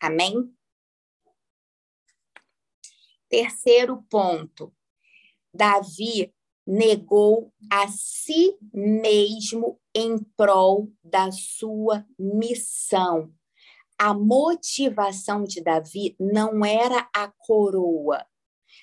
Amém? 0.00 0.54
Terceiro 3.28 4.04
ponto, 4.08 4.72
Davi 5.56 6.32
negou 6.66 7.52
a 7.70 7.86
si 7.88 8.56
mesmo 8.72 9.78
em 9.94 10.18
prol 10.36 10.90
da 11.02 11.30
sua 11.30 12.04
missão. 12.18 13.32
A 13.98 14.12
motivação 14.12 15.44
de 15.44 15.62
Davi 15.62 16.16
não 16.20 16.64
era 16.64 17.08
a 17.14 17.32
coroa, 17.38 18.26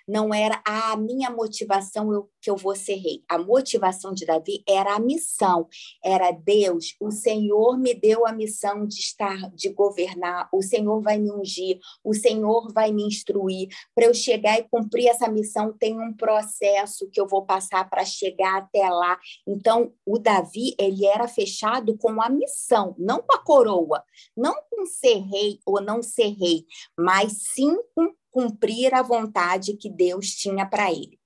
não 0.07 0.33
era 0.33 0.61
a 0.65 0.95
minha 0.97 1.29
motivação 1.29 2.11
eu, 2.11 2.29
que 2.41 2.49
eu 2.49 2.55
vou 2.55 2.75
ser 2.75 2.95
rei. 2.95 3.23
A 3.29 3.37
motivação 3.37 4.13
de 4.13 4.25
Davi 4.25 4.63
era 4.67 4.95
a 4.95 4.99
missão, 4.99 5.67
era 6.03 6.31
Deus, 6.31 6.95
o 6.99 7.11
Senhor 7.11 7.77
me 7.77 7.93
deu 7.93 8.25
a 8.25 8.33
missão 8.33 8.85
de 8.85 8.95
estar, 8.95 9.49
de 9.53 9.69
governar, 9.69 10.49
o 10.51 10.61
Senhor 10.61 11.01
vai 11.01 11.17
me 11.17 11.31
ungir, 11.31 11.79
o 12.03 12.13
Senhor 12.13 12.71
vai 12.73 12.91
me 12.91 13.03
instruir. 13.03 13.69
Para 13.95 14.05
eu 14.05 14.13
chegar 14.13 14.59
e 14.59 14.67
cumprir 14.69 15.07
essa 15.07 15.27
missão, 15.29 15.73
tem 15.77 15.99
um 15.99 16.13
processo 16.13 17.09
que 17.11 17.19
eu 17.19 17.27
vou 17.27 17.45
passar 17.45 17.89
para 17.89 18.05
chegar 18.05 18.57
até 18.57 18.89
lá. 18.89 19.17
Então, 19.47 19.93
o 20.05 20.17
Davi, 20.17 20.75
ele 20.79 21.05
era 21.05 21.27
fechado 21.27 21.97
com 21.97 22.21
a 22.21 22.29
missão, 22.29 22.95
não 22.97 23.21
com 23.21 23.35
a 23.35 23.39
coroa, 23.43 24.03
não 24.35 24.55
com 24.69 24.85
ser 24.85 25.19
rei 25.19 25.59
ou 25.65 25.81
não 25.81 26.01
ser 26.01 26.29
rei, 26.29 26.65
mas 26.97 27.33
sim 27.53 27.75
com 27.95 28.13
cumprir 28.33 28.95
a 28.95 29.03
vontade 29.03 29.77
que 29.77 29.87
Deus 29.87 30.29
tinha 30.31 30.65
para 30.65 30.91
ele. 30.91 31.19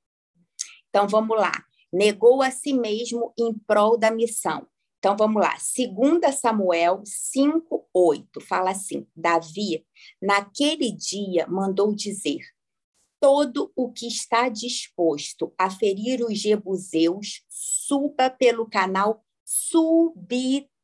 Então 0.89 1.07
vamos 1.07 1.37
lá. 1.37 1.53
Negou 1.91 2.41
a 2.41 2.51
si 2.51 2.73
mesmo 2.73 3.33
em 3.39 3.53
prol 3.65 3.97
da 3.97 4.11
missão. 4.11 4.67
Então 4.99 5.15
vamos 5.15 5.41
lá. 5.41 5.55
2 5.55 6.35
Samuel 6.35 7.01
5:8 7.05 8.41
fala 8.41 8.71
assim: 8.71 9.07
Davi, 9.15 9.85
naquele 10.21 10.91
dia 10.91 11.47
mandou 11.47 11.95
dizer: 11.95 12.41
Todo 13.21 13.71
o 13.75 13.89
que 13.91 14.07
está 14.07 14.49
disposto 14.49 15.53
a 15.57 15.69
ferir 15.69 16.21
os 16.21 16.37
jebuseus, 16.37 17.41
suba 17.47 18.29
pelo 18.29 18.69
canal 18.69 19.23
subterrâneo 19.45 20.76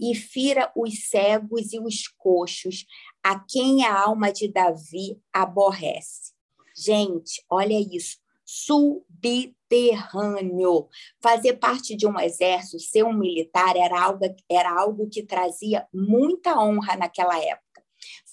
e 0.00 0.14
fira 0.14 0.72
os 0.76 1.08
cegos 1.08 1.72
e 1.72 1.80
os 1.80 2.06
coxos, 2.08 2.84
a 3.22 3.38
quem 3.38 3.84
a 3.84 4.02
alma 4.02 4.32
de 4.32 4.48
Davi 4.48 5.20
aborrece. 5.32 6.34
Gente, 6.76 7.44
olha 7.50 7.78
isso. 7.78 8.18
Subterrâneo. 8.44 10.88
Fazer 11.20 11.54
parte 11.54 11.96
de 11.96 12.06
um 12.06 12.20
exército, 12.20 12.78
ser 12.78 13.04
um 13.04 13.12
militar, 13.12 13.76
era 13.76 14.00
algo, 14.00 14.24
era 14.48 14.78
algo 14.78 15.08
que 15.08 15.24
trazia 15.24 15.84
muita 15.92 16.56
honra 16.60 16.96
naquela 16.96 17.36
época. 17.38 17.65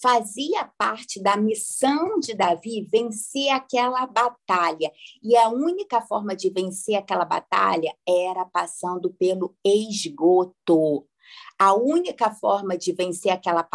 Fazia 0.04 0.70
parte 0.78 1.24
da 1.24 1.38
missão 1.38 2.20
de 2.20 2.34
Davi 2.34 2.86
vencer 2.92 3.48
aquela 3.52 4.06
batalha. 4.06 4.92
E 5.24 5.34
a 5.38 5.48
única 5.48 6.02
forma 6.02 6.36
de 6.36 6.50
vencer 6.50 6.96
aquela 6.96 7.24
batalha 7.24 7.96
era 8.06 8.44
passando 8.44 9.14
pelo 9.14 9.56
esgoto. 9.64 11.08
A 11.58 11.74
única 11.74 12.32
forma 12.32 12.78
de 12.78 12.92
vencer 12.92 13.32
aquela 13.32 13.66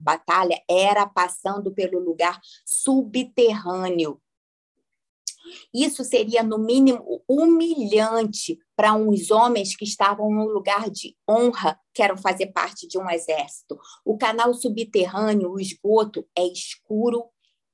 batalha 0.00 0.60
era 0.68 1.06
passando 1.06 1.72
pelo 1.72 2.00
lugar 2.00 2.40
subterrâneo. 2.64 4.20
Isso 5.72 6.04
seria, 6.04 6.42
no 6.42 6.58
mínimo, 6.58 7.22
humilhante 7.28 8.58
para 8.74 8.94
uns 8.94 9.30
homens 9.30 9.76
que 9.76 9.84
estavam 9.84 10.30
no 10.30 10.46
lugar 10.46 10.90
de 10.90 11.16
honra, 11.28 11.78
que 11.94 12.02
eram 12.02 12.16
fazer 12.16 12.48
parte 12.48 12.86
de 12.86 12.98
um 12.98 13.08
exército. 13.10 13.78
O 14.04 14.16
canal 14.16 14.52
subterrâneo, 14.54 15.52
o 15.52 15.60
esgoto, 15.60 16.26
é 16.36 16.46
escuro, 16.46 17.24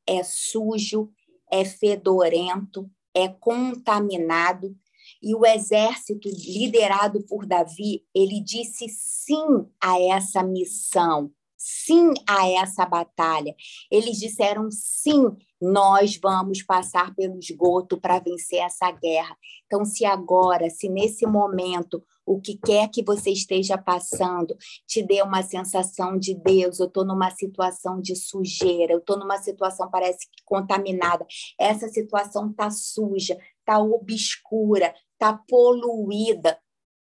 é 0.07 0.23
sujo, 0.23 1.11
é 1.51 1.65
fedorento, 1.65 2.91
é 3.15 3.29
contaminado 3.29 4.77
e 5.23 5.35
o 5.35 5.47
exército 5.47 6.29
liderado 6.29 7.25
por 7.27 7.47
Davi, 7.47 8.05
ele 8.15 8.41
disse 8.41 8.89
sim 8.89 9.67
a 9.81 10.01
essa 10.01 10.43
missão, 10.43 11.31
sim 11.63 12.13
a 12.29 12.49
essa 12.49 12.85
batalha. 12.85 13.55
Eles 13.89 14.19
disseram 14.19 14.69
sim, 14.71 15.31
nós 15.61 16.19
vamos 16.21 16.61
passar 16.63 17.15
pelo 17.15 17.39
esgoto 17.39 18.01
para 18.01 18.19
vencer 18.19 18.59
essa 18.59 18.91
guerra. 18.91 19.37
Então, 19.67 19.85
se 19.85 20.05
agora, 20.05 20.69
se 20.69 20.89
nesse 20.89 21.25
momento, 21.25 22.03
o 22.27 22.41
que 22.41 22.57
quer 22.57 22.89
que 22.89 23.05
você 23.05 23.31
esteja 23.31 23.79
passando 23.79 24.57
te 24.89 25.03
dê 25.03 25.23
uma 25.23 25.43
sensação 25.43 26.19
de 26.19 26.35
Deus, 26.35 26.81
eu 26.81 26.87
estou 26.87 27.05
numa 27.05 27.31
situação 27.31 28.01
de 28.01 28.17
sujeira, 28.17 28.93
eu 28.93 28.99
estou 28.99 29.17
numa 29.17 29.39
situação 29.39 29.89
parece 29.89 30.27
contaminada, 30.45 31.25
essa 31.59 31.89
situação 31.89 32.51
está 32.51 32.71
suja, 32.71 33.39
está 33.61 33.79
obscura, 33.79 34.93
está 35.13 35.39
poluída, 35.49 36.59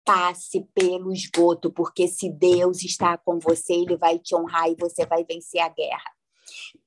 passe 0.08 0.66
pelo 0.72 1.12
esgoto, 1.12 1.70
porque 1.70 2.08
se 2.08 2.30
Deus 2.30 2.82
está 2.82 3.18
com 3.18 3.38
você, 3.38 3.74
ele 3.74 3.94
vai 3.94 4.18
te 4.18 4.34
honrar 4.34 4.70
e 4.70 4.74
você 4.74 5.04
vai 5.04 5.22
vencer 5.22 5.60
a 5.60 5.68
guerra. 5.68 6.10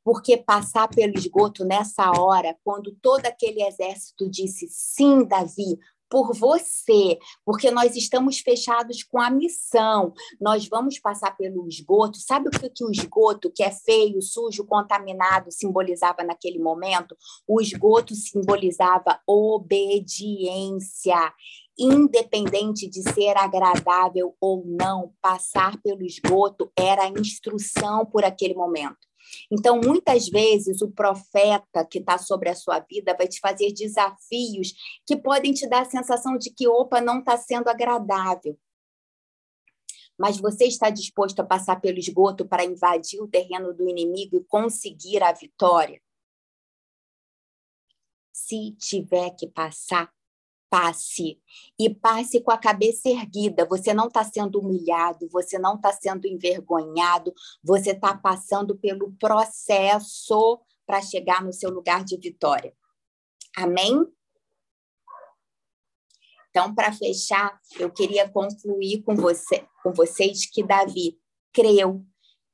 Porque 0.03 0.37
passar 0.37 0.87
pelo 0.87 1.13
esgoto 1.15 1.63
nessa 1.63 2.09
hora, 2.19 2.57
quando 2.63 2.97
todo 2.99 3.23
aquele 3.27 3.61
exército 3.61 4.27
disse 4.27 4.67
sim, 4.67 5.23
Davi, 5.23 5.77
por 6.11 6.35
você, 6.35 7.17
porque 7.45 7.71
nós 7.71 7.95
estamos 7.95 8.39
fechados 8.39 9.01
com 9.01 9.17
a 9.17 9.29
missão. 9.29 10.13
Nós 10.41 10.67
vamos 10.67 10.99
passar 10.99 11.37
pelo 11.37 11.65
esgoto. 11.69 12.17
Sabe 12.17 12.49
o 12.49 12.51
que, 12.51 12.69
que 12.69 12.83
o 12.83 12.91
esgoto, 12.91 13.49
que 13.49 13.63
é 13.63 13.71
feio, 13.71 14.21
sujo, 14.21 14.65
contaminado, 14.65 15.49
simbolizava 15.49 16.21
naquele 16.21 16.59
momento? 16.59 17.15
O 17.47 17.61
esgoto 17.61 18.13
simbolizava 18.13 19.21
obediência. 19.25 21.15
Independente 21.79 22.87
de 22.87 23.01
ser 23.13 23.37
agradável 23.37 24.35
ou 24.39 24.63
não, 24.65 25.13
passar 25.21 25.81
pelo 25.81 26.03
esgoto 26.03 26.71
era 26.77 27.07
instrução 27.07 28.05
por 28.05 28.23
aquele 28.23 28.53
momento. 28.53 29.11
Então, 29.51 29.79
muitas 29.79 30.27
vezes, 30.27 30.81
o 30.81 30.91
profeta 30.91 31.85
que 31.85 31.99
está 31.99 32.17
sobre 32.17 32.49
a 32.49 32.55
sua 32.55 32.79
vida 32.79 33.15
vai 33.17 33.27
te 33.27 33.39
fazer 33.39 33.71
desafios 33.71 34.73
que 35.05 35.15
podem 35.15 35.53
te 35.53 35.67
dar 35.67 35.81
a 35.81 35.89
sensação 35.89 36.37
de 36.37 36.51
que, 36.51 36.67
opa, 36.67 36.99
não 36.99 37.19
está 37.19 37.37
sendo 37.37 37.69
agradável. 37.69 38.59
Mas 40.17 40.37
você 40.37 40.65
está 40.65 40.89
disposto 40.89 41.39
a 41.39 41.45
passar 41.45 41.79
pelo 41.79 41.97
esgoto 41.97 42.45
para 42.45 42.65
invadir 42.65 43.21
o 43.21 43.27
terreno 43.27 43.73
do 43.73 43.89
inimigo 43.89 44.37
e 44.37 44.43
conseguir 44.43 45.23
a 45.23 45.31
vitória? 45.31 46.01
Se 48.31 48.71
tiver 48.73 49.31
que 49.31 49.47
passar, 49.47 50.11
passe 50.71 51.37
e 51.77 51.93
passe 51.93 52.39
com 52.39 52.49
a 52.49 52.57
cabeça 52.57 53.09
erguida. 53.09 53.65
Você 53.65 53.93
não 53.93 54.07
está 54.07 54.23
sendo 54.23 54.61
humilhado, 54.61 55.27
você 55.29 55.59
não 55.59 55.75
está 55.75 55.91
sendo 55.91 56.25
envergonhado, 56.25 57.33
você 57.61 57.91
está 57.91 58.17
passando 58.17 58.77
pelo 58.77 59.11
processo 59.19 60.61
para 60.85 61.01
chegar 61.01 61.43
no 61.43 61.51
seu 61.51 61.69
lugar 61.69 62.05
de 62.05 62.15
vitória. 62.15 62.73
Amém? 63.57 64.07
Então, 66.49 66.73
para 66.73 66.93
fechar, 66.93 67.59
eu 67.77 67.91
queria 67.91 68.29
concluir 68.29 69.03
com 69.03 69.13
você, 69.13 69.67
com 69.83 69.91
vocês 69.91 70.45
que 70.45 70.63
Davi 70.63 71.19
creu, 71.51 72.05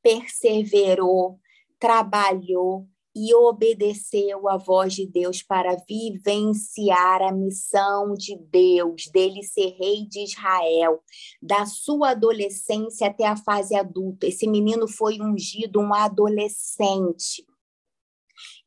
perseverou, 0.01 1.39
trabalhou, 1.79 2.87
e 3.17 3.33
obedeceu 3.33 4.47
à 4.47 4.57
voz 4.57 4.93
de 4.93 5.07
Deus 5.07 5.41
para 5.41 5.75
vivenciar 5.89 7.23
a 7.23 7.31
missão 7.31 8.13
de 8.13 8.37
Deus, 8.37 9.07
dele 9.11 9.41
ser 9.41 9.75
rei 9.79 10.05
de 10.07 10.23
Israel, 10.23 11.01
da 11.41 11.65
sua 11.65 12.11
adolescência 12.11 13.07
até 13.07 13.25
a 13.25 13.35
fase 13.35 13.75
adulta. 13.75 14.27
Esse 14.27 14.47
menino 14.47 14.87
foi 14.87 15.19
ungido 15.19 15.79
um 15.79 15.95
adolescente. 15.95 17.43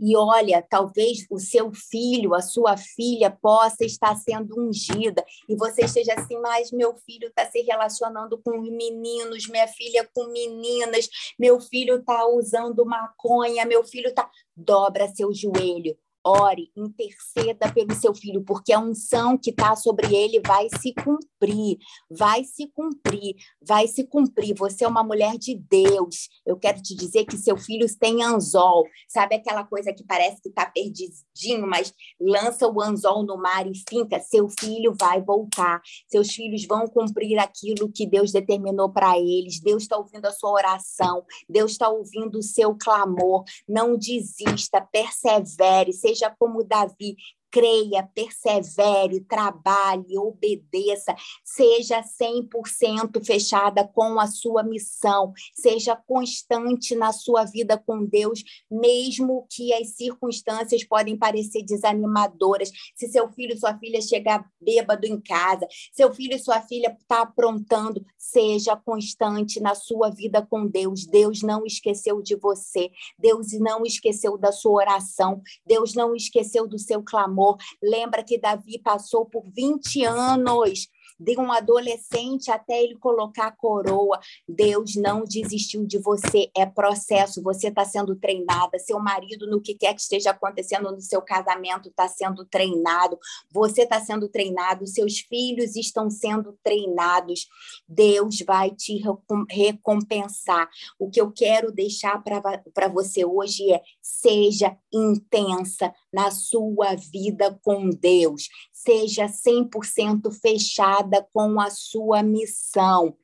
E 0.00 0.16
olha, 0.16 0.64
talvez 0.68 1.26
o 1.30 1.38
seu 1.38 1.70
filho, 1.72 2.34
a 2.34 2.40
sua 2.40 2.76
filha 2.76 3.30
possa 3.30 3.84
estar 3.84 4.16
sendo 4.16 4.58
ungida 4.58 5.24
e 5.48 5.54
você 5.54 5.84
esteja 5.84 6.14
assim, 6.14 6.38
mas 6.38 6.72
meu 6.72 6.96
filho 6.96 7.28
está 7.28 7.44
se 7.50 7.60
relacionando 7.60 8.40
com 8.42 8.58
meninos, 8.60 9.46
minha 9.48 9.68
filha 9.68 10.08
com 10.14 10.26
meninas, 10.28 11.08
meu 11.38 11.60
filho 11.60 11.96
está 11.96 12.26
usando 12.26 12.84
maconha, 12.86 13.66
meu 13.66 13.84
filho 13.84 14.08
está. 14.08 14.30
Dobra 14.56 15.08
seu 15.08 15.32
joelho, 15.32 15.96
ore, 16.24 16.70
interceda 16.76 17.72
pelo 17.72 17.94
seu 17.94 18.14
filho, 18.14 18.44
porque 18.44 18.72
a 18.72 18.78
unção 18.78 19.38
que 19.38 19.50
está 19.50 19.74
sobre 19.74 20.14
ele 20.14 20.40
vai 20.46 20.68
se 20.80 20.92
cumprir, 20.92 21.78
vai 22.10 22.44
se 22.44 22.66
cumprir, 22.68 23.34
vai 23.62 23.86
se 23.86 24.04
cumprir. 24.04 24.54
Você 24.56 24.84
é 24.84 24.88
uma 24.88 25.02
mulher 25.02 25.38
de 25.38 25.54
Deus. 25.56 26.28
Eu 26.44 26.56
quero 26.56 26.80
te 26.82 26.94
dizer 26.94 27.24
que 27.24 27.36
seu 27.36 27.56
filho 27.56 27.86
tem 27.98 28.22
anzol. 28.22 28.86
Sabe 29.08 29.34
aquela 29.34 29.64
coisa 29.64 29.92
que 29.92 30.04
parece 30.04 30.40
que 30.42 30.48
está 30.48 30.66
perdidinho, 30.66 31.66
mas 31.66 31.92
lança 32.20 32.68
o 32.68 32.80
anzol 32.80 33.24
no 33.24 33.36
mar 33.36 33.66
e 33.66 33.72
finca? 33.88 34.20
Seu 34.20 34.48
filho 34.48 34.94
vai 34.98 35.22
voltar. 35.22 35.80
Seus 36.08 36.32
filhos 36.32 36.66
vão 36.66 36.86
cumprir 36.86 37.38
aquilo 37.38 37.90
que 37.90 38.06
Deus 38.06 38.32
determinou 38.32 38.90
para 38.90 39.18
eles. 39.18 39.60
Deus 39.60 39.84
está 39.84 39.96
ouvindo 39.96 40.26
a 40.26 40.32
sua 40.32 40.50
oração. 40.50 41.24
Deus 41.48 41.72
está 41.72 41.88
ouvindo 41.88 42.38
o 42.38 42.42
seu 42.42 42.76
clamor. 42.76 43.44
Não 43.68 43.96
desista, 43.96 44.80
persevere, 44.80 45.92
seja 45.92 46.09
como 46.38 46.62
Davi, 46.64 47.16
creia, 47.50 48.08
persevere, 48.14 49.20
trabalhe, 49.20 50.16
obedeça, 50.16 51.14
seja 51.44 52.02
100% 52.02 53.24
fechada 53.24 53.86
com 53.86 54.20
a 54.20 54.26
sua 54.26 54.62
missão, 54.62 55.32
seja 55.54 55.96
constante 55.96 56.94
na 56.94 57.12
sua 57.12 57.44
vida 57.44 57.76
com 57.76 58.04
Deus, 58.04 58.42
mesmo 58.70 59.46
que 59.50 59.72
as 59.72 59.96
circunstâncias 59.96 60.84
podem 60.84 61.16
parecer 61.16 61.62
desanimadoras. 61.64 62.70
Se 62.94 63.08
seu 63.08 63.28
filho, 63.30 63.58
sua 63.58 63.76
filha 63.78 64.00
chegar 64.00 64.48
bêbado 64.60 65.06
em 65.06 65.20
casa, 65.20 65.66
seu 65.92 66.12
filho 66.12 66.38
sua 66.38 66.60
filha 66.60 66.96
está 67.00 67.22
aprontando, 67.22 68.04
seja 68.16 68.76
constante 68.76 69.60
na 69.60 69.74
sua 69.74 70.10
vida 70.10 70.46
com 70.46 70.66
Deus. 70.66 71.06
Deus 71.06 71.42
não 71.42 71.64
esqueceu 71.66 72.22
de 72.22 72.36
você, 72.36 72.90
Deus 73.18 73.52
não 73.58 73.84
esqueceu 73.84 74.38
da 74.38 74.52
sua 74.52 74.82
oração, 74.82 75.42
Deus 75.66 75.94
não 75.94 76.14
esqueceu 76.14 76.68
do 76.68 76.78
seu 76.78 77.02
clamor 77.02 77.39
amor. 77.40 77.56
Lembra 77.82 78.22
que 78.22 78.38
Davi 78.38 78.78
passou 78.78 79.24
por 79.24 79.42
20 79.50 80.04
anos 80.04 80.88
de 81.20 81.38
um 81.38 81.52
adolescente 81.52 82.50
até 82.50 82.82
ele 82.82 82.96
colocar 82.96 83.48
a 83.48 83.52
coroa. 83.52 84.18
Deus 84.48 84.96
não 84.96 85.22
desistiu 85.22 85.86
de 85.86 85.98
você, 85.98 86.50
é 86.56 86.64
processo, 86.64 87.42
você 87.42 87.68
está 87.68 87.84
sendo 87.84 88.16
treinada, 88.16 88.78
seu 88.78 88.98
marido, 88.98 89.46
no 89.46 89.60
que 89.60 89.74
quer 89.74 89.94
que 89.94 90.00
esteja 90.00 90.30
acontecendo 90.30 90.90
no 90.90 91.00
seu 91.00 91.20
casamento, 91.20 91.90
está 91.90 92.08
sendo 92.08 92.46
treinado, 92.46 93.18
você 93.52 93.82
está 93.82 94.00
sendo 94.00 94.28
treinado, 94.28 94.86
seus 94.86 95.18
filhos 95.20 95.76
estão 95.76 96.08
sendo 96.08 96.58
treinados. 96.62 97.46
Deus 97.86 98.38
vai 98.46 98.70
te 98.70 99.02
recompensar. 99.50 100.70
O 100.98 101.10
que 101.10 101.20
eu 101.20 101.30
quero 101.30 101.70
deixar 101.70 102.22
para 102.22 102.88
você 102.88 103.26
hoje 103.26 103.70
é: 103.70 103.82
seja 104.00 104.74
intensa 104.90 105.92
na 106.12 106.30
sua 106.30 106.94
vida 106.94 107.58
com 107.62 107.90
Deus, 107.90 108.48
seja 108.72 109.26
100% 109.26 110.32
fechada 110.40 111.26
com 111.32 111.60
a 111.60 111.70
sua 111.70 112.22
missão. 112.22 113.16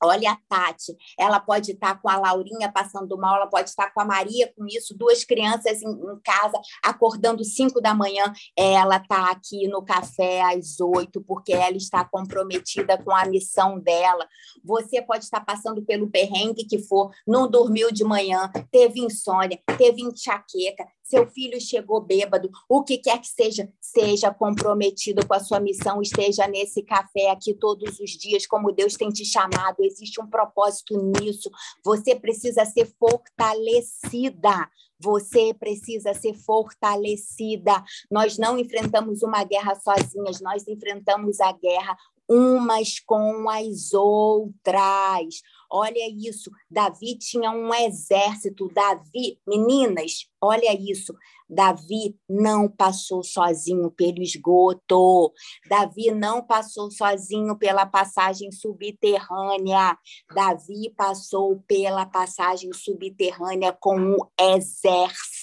Olha 0.00 0.30
a 0.30 0.38
Tati, 0.48 0.96
ela 1.18 1.40
pode 1.40 1.72
estar 1.72 2.00
com 2.00 2.08
a 2.08 2.16
Laurinha 2.16 2.70
passando 2.70 3.18
mal, 3.18 3.34
ela 3.34 3.48
pode 3.48 3.68
estar 3.68 3.92
com 3.92 4.00
a 4.00 4.04
Maria 4.04 4.52
com 4.56 4.64
isso, 4.64 4.96
duas 4.96 5.24
crianças 5.24 5.82
em, 5.82 5.88
em 5.88 6.20
casa, 6.22 6.60
acordando 6.84 7.42
cinco 7.42 7.80
da 7.80 7.92
manhã, 7.92 8.32
ela 8.56 8.98
está 8.98 9.30
aqui 9.30 9.66
no 9.66 9.82
café 9.82 10.40
às 10.42 10.78
oito, 10.78 11.20
porque 11.20 11.52
ela 11.52 11.76
está 11.76 12.04
comprometida 12.04 12.96
com 13.02 13.10
a 13.10 13.24
missão 13.24 13.80
dela. 13.80 14.28
Você 14.64 15.02
pode 15.02 15.24
estar 15.24 15.40
passando 15.40 15.84
pelo 15.84 16.08
perrengue 16.08 16.64
que 16.64 16.78
for, 16.78 17.10
não 17.26 17.50
dormiu 17.50 17.90
de 17.90 18.04
manhã, 18.04 18.50
teve 18.70 19.00
insônia, 19.00 19.60
teve 19.76 20.00
enxaqueca, 20.00 20.86
seu 21.08 21.26
filho 21.26 21.60
chegou 21.60 22.00
bêbado, 22.00 22.50
o 22.68 22.82
que 22.82 22.98
quer 22.98 23.18
que 23.18 23.28
seja, 23.28 23.72
seja 23.80 24.32
comprometido 24.32 25.26
com 25.26 25.34
a 25.34 25.40
sua 25.40 25.58
missão, 25.58 26.02
esteja 26.02 26.46
nesse 26.46 26.82
café 26.82 27.30
aqui 27.30 27.54
todos 27.54 27.98
os 27.98 28.10
dias, 28.10 28.46
como 28.46 28.72
Deus 28.72 28.94
tem 28.94 29.08
te 29.08 29.24
chamado, 29.24 29.76
existe 29.80 30.20
um 30.20 30.26
propósito 30.26 30.96
nisso. 30.96 31.50
Você 31.84 32.14
precisa 32.14 32.64
ser 32.64 32.86
fortalecida. 32.98 34.68
Você 35.00 35.54
precisa 35.54 36.12
ser 36.12 36.34
fortalecida. 36.34 37.84
Nós 38.10 38.36
não 38.36 38.58
enfrentamos 38.58 39.22
uma 39.22 39.44
guerra 39.44 39.76
sozinhas, 39.76 40.40
nós 40.40 40.66
enfrentamos 40.66 41.40
a 41.40 41.52
guerra 41.52 41.96
umas 42.28 43.00
com 43.00 43.48
as 43.48 43.92
outras. 43.94 45.40
Olha 45.70 46.08
isso, 46.08 46.50
Davi 46.70 47.18
tinha 47.18 47.50
um 47.50 47.72
exército. 47.74 48.68
Davi, 48.72 49.38
meninas, 49.46 50.28
olha 50.40 50.72
isso. 50.74 51.14
Davi 51.48 52.16
não 52.28 52.68
passou 52.68 53.22
sozinho 53.22 53.90
pelo 53.90 54.22
esgoto. 54.22 55.32
Davi 55.68 56.10
não 56.10 56.42
passou 56.42 56.90
sozinho 56.90 57.56
pela 57.56 57.86
passagem 57.86 58.50
subterrânea. 58.52 59.96
Davi 60.34 60.92
passou 60.96 61.62
pela 61.66 62.04
passagem 62.06 62.72
subterrânea 62.72 63.72
com 63.72 63.98
o 63.98 64.30
exército 64.38 65.37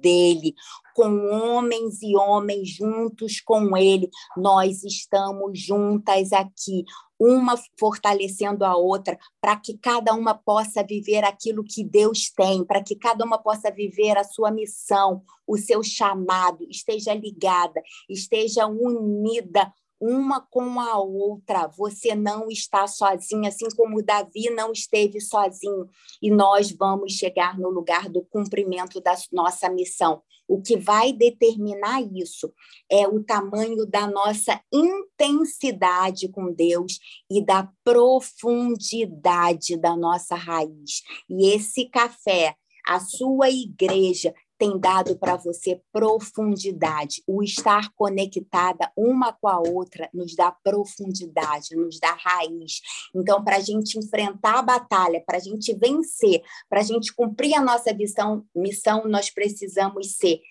dele, 0.00 0.54
com 0.94 1.30
homens 1.30 2.02
e 2.02 2.16
homens 2.16 2.68
juntos 2.68 3.40
com 3.40 3.76
ele. 3.76 4.10
Nós 4.36 4.82
estamos 4.84 5.58
juntas 5.58 6.32
aqui 6.32 6.84
uma 7.20 7.54
fortalecendo 7.78 8.64
a 8.64 8.74
outra, 8.74 9.18
para 9.42 9.54
que 9.54 9.76
cada 9.76 10.14
uma 10.14 10.34
possa 10.34 10.82
viver 10.82 11.22
aquilo 11.22 11.62
que 11.62 11.84
Deus 11.84 12.30
tem, 12.30 12.64
para 12.64 12.82
que 12.82 12.96
cada 12.96 13.22
uma 13.24 13.36
possa 13.36 13.70
viver 13.70 14.16
a 14.16 14.24
sua 14.24 14.50
missão, 14.50 15.22
o 15.46 15.58
seu 15.58 15.82
chamado, 15.82 16.66
esteja 16.70 17.12
ligada, 17.12 17.82
esteja 18.08 18.66
unida 18.66 19.70
uma 20.00 20.40
com 20.40 20.80
a 20.80 20.98
outra. 20.98 21.66
Você 21.68 22.14
não 22.14 22.48
está 22.48 22.86
sozinha, 22.86 23.48
assim 23.48 23.68
como 23.76 24.02
Davi 24.02 24.48
não 24.50 24.72
esteve 24.72 25.20
sozinho. 25.20 25.88
E 26.22 26.30
nós 26.30 26.72
vamos 26.72 27.12
chegar 27.12 27.58
no 27.58 27.68
lugar 27.68 28.08
do 28.08 28.22
cumprimento 28.22 29.00
da 29.00 29.14
nossa 29.30 29.68
missão. 29.68 30.22
O 30.48 30.60
que 30.60 30.76
vai 30.76 31.12
determinar 31.12 32.02
isso 32.12 32.52
é 32.90 33.06
o 33.06 33.22
tamanho 33.22 33.86
da 33.86 34.08
nossa 34.08 34.60
intensidade 34.72 36.28
com 36.28 36.52
Deus 36.52 36.98
e 37.30 37.44
da 37.44 37.70
profundidade 37.84 39.76
da 39.76 39.96
nossa 39.96 40.34
raiz. 40.34 41.02
E 41.28 41.54
esse 41.54 41.84
café, 41.88 42.56
a 42.84 42.98
sua 42.98 43.48
igreja 43.48 44.34
tem 44.60 44.78
dado 44.78 45.16
para 45.16 45.36
você 45.36 45.80
profundidade. 45.90 47.22
O 47.26 47.42
estar 47.42 47.90
conectada 47.94 48.92
uma 48.94 49.32
com 49.32 49.48
a 49.48 49.58
outra 49.58 50.10
nos 50.12 50.36
dá 50.36 50.52
profundidade, 50.52 51.74
nos 51.74 51.98
dá 51.98 52.12
raiz. 52.12 52.82
Então, 53.16 53.42
para 53.42 53.56
a 53.56 53.60
gente 53.60 53.98
enfrentar 53.98 54.58
a 54.58 54.62
batalha, 54.62 55.24
para 55.26 55.38
a 55.38 55.40
gente 55.40 55.72
vencer, 55.72 56.42
para 56.68 56.80
a 56.80 56.82
gente 56.82 57.10
cumprir 57.14 57.54
a 57.54 57.62
nossa 57.62 57.94
missão, 57.94 58.44
missão, 58.54 59.04
nós 59.06 59.30
precisamos 59.30 60.16
ser 60.16 60.42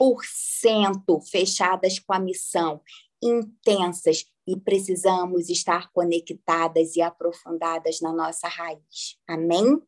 100% 0.00 1.28
fechadas 1.30 1.98
com 1.98 2.14
a 2.14 2.18
missão, 2.18 2.80
intensas 3.22 4.24
e 4.46 4.58
precisamos 4.58 5.50
estar 5.50 5.92
conectadas 5.92 6.96
e 6.96 7.02
aprofundadas 7.02 8.00
na 8.00 8.14
nossa 8.14 8.48
raiz. 8.48 9.18
Amém? 9.28 9.78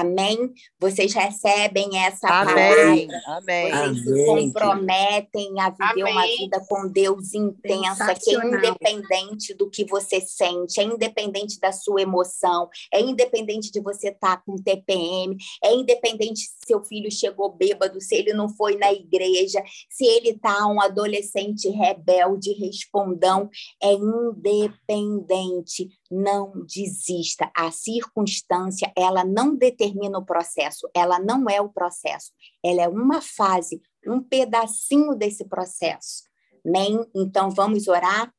Amém? 0.00 0.52
Vocês 0.78 1.12
recebem 1.12 1.98
essa 1.98 2.28
Amém. 2.28 3.08
palavra. 3.08 3.22
Amém. 3.26 3.70
Vocês 3.70 4.06
Amém. 4.06 4.46
se 4.48 4.52
comprometem 4.52 5.60
a 5.60 5.70
viver 5.70 6.02
Amém. 6.02 6.12
uma 6.12 6.26
vida 6.26 6.66
com 6.68 6.88
Deus 6.88 7.34
intensa, 7.34 8.14
que 8.14 8.34
é 8.34 8.46
independente 8.46 9.54
do 9.54 9.68
que 9.68 9.84
você 9.84 10.20
sente, 10.20 10.80
é 10.80 10.84
independente 10.84 11.58
da 11.58 11.72
sua 11.72 12.02
emoção, 12.02 12.68
é 12.92 13.00
independente 13.00 13.72
de 13.72 13.80
você 13.80 14.10
estar 14.10 14.42
com 14.44 14.56
TPM, 14.56 15.36
é 15.62 15.74
independente 15.74 16.40
se 16.40 16.58
seu 16.68 16.84
filho 16.84 17.10
chegou 17.10 17.50
bêbado, 17.50 17.98
se 18.00 18.14
ele 18.14 18.34
não 18.34 18.48
foi 18.48 18.76
na 18.76 18.92
igreja, 18.92 19.62
se 19.88 20.04
ele 20.04 20.30
está 20.30 20.66
um 20.66 20.80
adolescente 20.80 21.68
rebelde, 21.70 22.52
respondão, 22.52 23.48
é 23.82 23.92
independente 23.94 25.88
não 26.10 26.52
desista. 26.66 27.50
A 27.56 27.70
circunstância, 27.70 28.92
ela 28.96 29.24
não 29.24 29.54
determina 29.54 29.87
o 30.16 30.24
processo, 30.24 30.88
ela 30.94 31.18
não 31.18 31.48
é 31.48 31.60
o 31.60 31.68
processo, 31.68 32.32
ela 32.64 32.82
é 32.82 32.88
uma 32.88 33.20
fase, 33.20 33.80
um 34.06 34.22
pedacinho 34.22 35.14
desse 35.14 35.44
processo. 35.44 36.24
Amém? 36.64 37.04
Então 37.14 37.50
vamos 37.50 37.88
orar. 37.88 38.32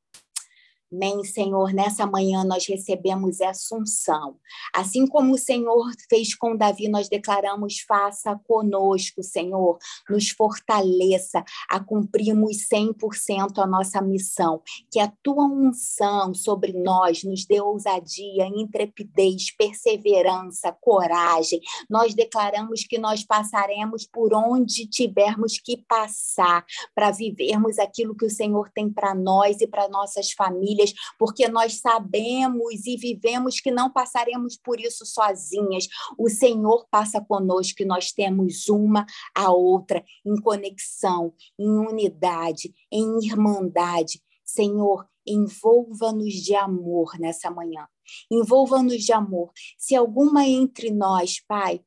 Amém, 0.92 1.24
Senhor. 1.24 1.72
Nessa 1.72 2.08
manhã 2.08 2.44
nós 2.44 2.66
recebemos 2.66 3.40
essa 3.40 3.76
unção. 3.76 4.38
Assim 4.74 5.06
como 5.06 5.34
o 5.34 5.38
Senhor 5.38 5.92
fez 6.10 6.34
com 6.34 6.58
Davi, 6.58 6.90
nós 6.90 7.08
declaramos: 7.08 7.82
faça 7.88 8.36
conosco, 8.48 9.22
Senhor. 9.22 9.78
Nos 10.10 10.32
fortaleça 10.32 11.44
a 11.70 11.80
cumprirmos 11.80 12.68
100% 12.74 13.60
a 13.60 13.68
nossa 13.68 14.02
missão. 14.02 14.64
Que 14.92 15.00
a 15.00 15.14
tua 15.22 15.46
unção 15.46 16.34
sobre 16.34 16.74
nós 16.74 17.24
nos 17.24 17.46
dê 17.46 17.62
ousadia, 17.62 18.48
intrepidez, 18.48 19.56
perseverança, 19.56 20.76
coragem. 20.82 21.62
Nós 21.88 22.16
declaramos 22.16 22.84
que 22.84 22.98
nós 22.98 23.24
passaremos 23.24 24.08
por 24.08 24.34
onde 24.34 24.88
tivermos 24.88 25.60
que 25.60 25.78
passar 25.78 26.66
para 26.96 27.12
vivermos 27.12 27.78
aquilo 27.78 28.16
que 28.16 28.26
o 28.26 28.32
Senhor 28.32 28.72
tem 28.72 28.90
para 28.92 29.14
nós 29.14 29.62
e 29.62 29.68
para 29.68 29.88
nossas 29.88 30.32
famílias 30.32 30.79
famílias, 30.80 30.94
porque 31.18 31.48
nós 31.48 31.80
sabemos 31.80 32.86
e 32.86 32.96
vivemos 32.98 33.60
que 33.60 33.72
não 33.72 33.92
passaremos 33.92 34.58
por 34.58 34.80
isso 34.80 35.06
sozinhas. 35.06 35.88
O 36.18 36.30
Senhor 36.30 36.88
passa 36.90 37.22
conosco 37.22 37.82
e 37.82 37.86
nós 37.86 38.12
temos 38.12 38.68
uma 38.70 39.06
a 39.36 39.52
outra 39.52 40.04
em 40.26 40.36
conexão, 40.42 41.34
em 41.60 41.70
unidade, 41.70 42.74
em 42.92 43.26
irmandade. 43.26 44.22
Senhor, 44.46 45.08
envolva-nos 45.28 46.34
de 46.34 46.56
amor 46.56 47.20
nessa 47.20 47.52
manhã. 47.52 47.88
Envolva-nos 48.32 49.04
de 49.04 49.14
amor. 49.14 49.52
Se 49.78 49.96
alguma 49.96 50.48
entre 50.48 50.90
nós, 50.90 51.40
Pai, 51.48 51.82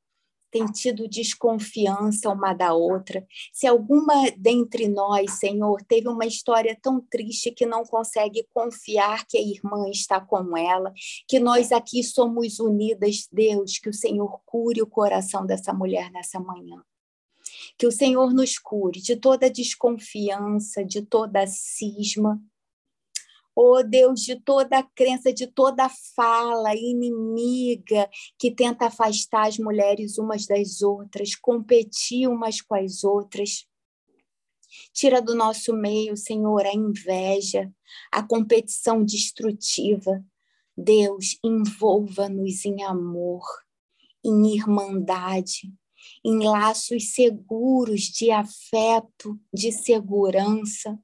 tem 0.53 0.66
tido 0.66 1.09
desconfiança 1.09 2.28
uma 2.28 2.53
da 2.53 2.74
outra, 2.74 3.26
se 3.53 3.66
alguma 3.66 4.30
dentre 4.36 4.86
nós, 4.86 5.38
Senhor, 5.38 5.82
teve 5.88 6.09
uma 6.09 6.26
história 6.26 6.78
tão 6.80 7.00
triste 7.00 7.50
que 7.50 7.64
não 7.64 7.84
consegue 7.84 8.46
confiar 8.53 9.26
que 9.26 9.38
a 9.38 9.42
irmã 9.42 9.88
está 9.88 10.20
com 10.20 10.55
ela, 10.55 10.92
que 11.26 11.40
nós 11.40 11.72
aqui 11.72 12.05
somos 12.05 12.61
unidas, 12.61 13.26
Deus, 13.32 13.78
que 13.78 13.88
o 13.88 13.94
Senhor 13.94 14.40
cure 14.44 14.82
o 14.82 14.86
coração 14.86 15.46
dessa 15.46 15.72
mulher 15.72 16.12
nessa 16.12 16.38
manhã. 16.38 16.82
Que 17.78 17.86
o 17.86 17.92
Senhor 17.92 18.34
nos 18.34 18.59
cure 18.59 19.00
de 19.00 19.16
toda 19.16 19.50
desconfiança, 19.50 20.84
de 20.84 21.00
toda 21.00 21.46
cisma, 21.46 22.38
Oh 23.55 23.82
Deus, 23.82 24.20
de 24.20 24.40
toda 24.40 24.78
a 24.78 24.82
crença, 24.82 25.32
de 25.32 25.46
toda 25.46 25.84
a 25.84 25.90
fala 26.16 26.74
inimiga 26.74 28.09
que 28.38 28.50
tenta 28.50 28.86
afastar 28.86 29.46
as 29.46 29.59
mulheres 29.59 30.16
umas 30.16 30.46
das 30.46 30.80
outras, 30.80 31.34
competir 31.34 32.28
umas 32.28 32.62
com 32.62 32.74
as 32.74 33.05
outras. 33.05 33.66
Tira 34.94 35.20
do 35.20 35.34
nosso 35.34 35.74
meio, 35.74 36.16
Senhor, 36.16 36.64
a 36.64 36.72
inveja, 36.72 37.70
a 38.11 38.22
competição 38.22 39.05
destrutiva. 39.05 40.24
Deus, 40.74 41.38
envolva-nos 41.44 42.64
em 42.64 42.82
amor, 42.82 43.44
em 44.24 44.57
irmandade, 44.57 45.70
em 46.24 46.38
laços 46.48 47.12
seguros 47.12 48.05
de 48.05 48.30
afeto, 48.30 49.38
de 49.53 49.70
segurança 49.70 50.98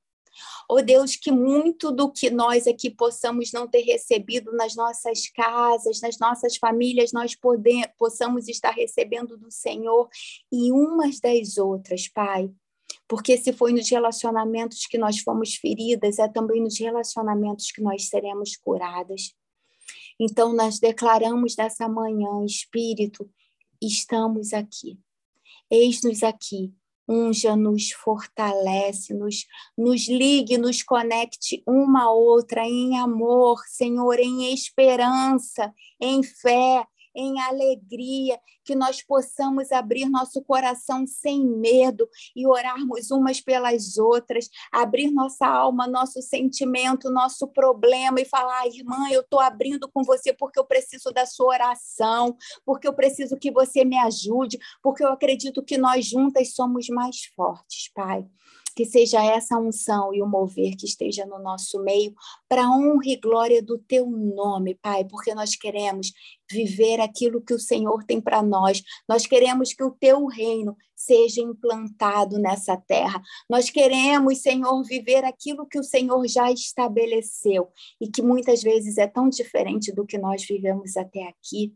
Oh 0.68 0.82
Deus, 0.82 1.16
que 1.16 1.30
muito 1.30 1.91
do 1.91 2.11
que 2.11 2.30
nós 2.30 2.66
aqui 2.66 2.91
possamos 2.91 3.53
não 3.53 3.66
ter 3.66 3.82
recebido 3.82 4.53
nas 4.53 4.74
nossas 4.76 5.28
casas, 5.28 6.01
nas 6.01 6.18
nossas 6.18 6.57
famílias, 6.57 7.12
nós 7.12 7.34
poder, 7.34 7.93
possamos 7.99 8.49
estar 8.49 8.70
recebendo 8.70 9.36
do 9.36 9.51
Senhor 9.51 10.09
e 10.53 10.70
umas 10.72 11.20
das 11.20 11.57
outras, 11.57 12.09
Pai. 12.09 12.51
Porque 13.07 13.36
se 13.39 13.53
foi 13.53 13.72
nos 13.72 13.89
relacionamentos 13.89 14.86
que 14.86 14.99
nós 14.99 15.18
fomos 15.20 15.55
feridas, 15.55 16.18
é 16.18 16.28
também 16.28 16.62
nos 16.62 16.78
relacionamentos 16.78 17.70
que 17.70 17.80
nós 17.80 18.09
seremos 18.09 18.57
curadas. 18.57 19.34
Então, 20.20 20.53
nós 20.53 20.78
declaramos 20.78 21.57
nessa 21.57 21.89
manhã, 21.89 22.45
Espírito, 22.45 23.28
estamos 23.80 24.53
aqui. 24.53 24.99
Eis-nos 25.70 26.22
aqui 26.22 26.74
unja-nos, 27.09 27.91
fortalece-nos, 27.93 29.47
nos 29.77 30.09
ligue, 30.09 30.59
nos 30.59 30.83
conecte 30.83 31.63
uma 31.67 32.05
a 32.05 32.13
outra 32.13 32.65
em 32.65 32.99
amor, 32.99 33.59
Senhor, 33.67 34.19
em 34.19 34.53
esperança, 34.53 35.73
em 36.01 36.23
fé, 36.23 36.87
em 37.15 37.41
alegria, 37.41 38.39
que 38.65 38.75
nós 38.75 39.03
possamos 39.03 39.73
abrir 39.73 40.09
nosso 40.09 40.43
coração 40.43 41.07
sem 41.07 41.45
medo 41.45 42.09
e 42.35 42.47
orarmos 42.47 43.11
umas 43.11 43.41
pelas 43.41 43.97
outras, 43.97 44.49
abrir 44.73 45.11
nossa 45.11 45.47
alma, 45.47 45.87
nosso 45.87 46.21
sentimento, 46.21 47.11
nosso 47.11 47.47
problema 47.49 48.21
e 48.21 48.25
falar, 48.25 48.67
irmã, 48.67 49.09
eu 49.11 49.23
estou 49.23 49.41
abrindo 49.41 49.89
com 49.89 50.03
você 50.03 50.33
porque 50.33 50.59
eu 50.59 50.65
preciso 50.65 51.11
da 51.13 51.27
sua 51.27 51.47
oração, 51.47 52.37
porque 52.65 52.87
eu 52.87 52.93
preciso 52.93 53.37
que 53.37 53.51
você 53.51 53.85
me 53.85 53.99
ajude, 53.99 54.59
porque 54.83 55.03
eu 55.03 55.09
acredito 55.09 55.63
que 55.63 55.79
nós 55.79 56.07
juntas 56.07 56.55
somos 56.55 56.89
mais 56.89 57.25
fortes, 57.35 57.91
Pai 57.95 58.27
que 58.79 58.85
seja 58.85 59.20
essa 59.20 59.59
unção 59.59 60.14
e 60.14 60.22
o 60.22 60.26
mover 60.29 60.76
que 60.76 60.87
esteja 60.87 61.26
no 61.26 61.41
nosso 61.41 61.83
meio, 61.83 62.14
para 62.49 62.70
honra 62.70 63.09
e 63.09 63.16
glória 63.16 63.61
do 63.61 63.76
teu 63.76 64.09
nome, 64.09 64.76
Pai, 64.76 65.05
porque 65.05 65.35
nós 65.35 65.57
queremos 65.57 66.12
viver 66.49 67.01
aquilo 67.01 67.43
que 67.43 67.53
o 67.53 67.59
Senhor 67.59 68.05
tem 68.05 68.20
para 68.20 68.41
nós. 68.41 68.81
Nós 69.09 69.26
queremos 69.26 69.72
que 69.72 69.83
o 69.83 69.91
teu 69.91 70.26
reino 70.26 70.76
seja 70.95 71.41
implantado 71.41 72.39
nessa 72.39 72.76
terra. 72.76 73.20
Nós 73.51 73.68
queremos, 73.68 74.43
Senhor, 74.43 74.81
viver 74.85 75.24
aquilo 75.24 75.66
que 75.66 75.81
o 75.81 75.83
Senhor 75.83 76.24
já 76.29 76.49
estabeleceu 76.53 77.72
e 78.01 78.09
que 78.09 78.22
muitas 78.22 78.62
vezes 78.62 78.97
é 78.97 79.09
tão 79.09 79.29
diferente 79.29 79.93
do 79.93 80.07
que 80.07 80.18
nós 80.18 80.47
vivemos 80.47 80.97
até 80.97 81.24
aqui 81.24 81.74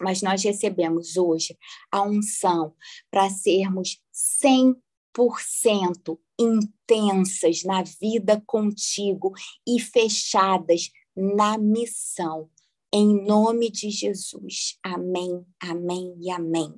mas 0.00 0.22
nós 0.22 0.42
recebemos 0.42 1.16
hoje 1.16 1.56
a 1.88 2.02
unção 2.02 2.74
para 3.12 3.30
sermos 3.30 4.00
100 4.10 4.74
100% 4.74 4.83
intensas 6.38 7.62
na 7.64 7.82
vida 7.82 8.42
contigo 8.46 9.32
e 9.66 9.80
fechadas 9.80 10.90
na 11.16 11.56
missão. 11.56 12.48
Em 12.92 13.24
nome 13.24 13.70
de 13.70 13.90
Jesus. 13.90 14.78
Amém, 14.82 15.44
amém 15.60 16.14
e 16.20 16.30
amém. 16.30 16.74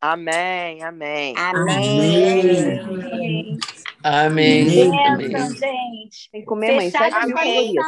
Amém, 0.00 0.82
amém. 0.82 1.34
Amém. 1.36 2.80
Amém. 2.80 3.58
Amém. 4.02 4.64
Benção, 4.64 5.56
gente. 5.56 6.30
Tem 6.32 6.40
que 6.40 6.46
comer, 6.46 6.74
mãe. 6.74 6.90
Sete 6.90 7.26
mil 7.26 7.36
calorias. 7.36 7.84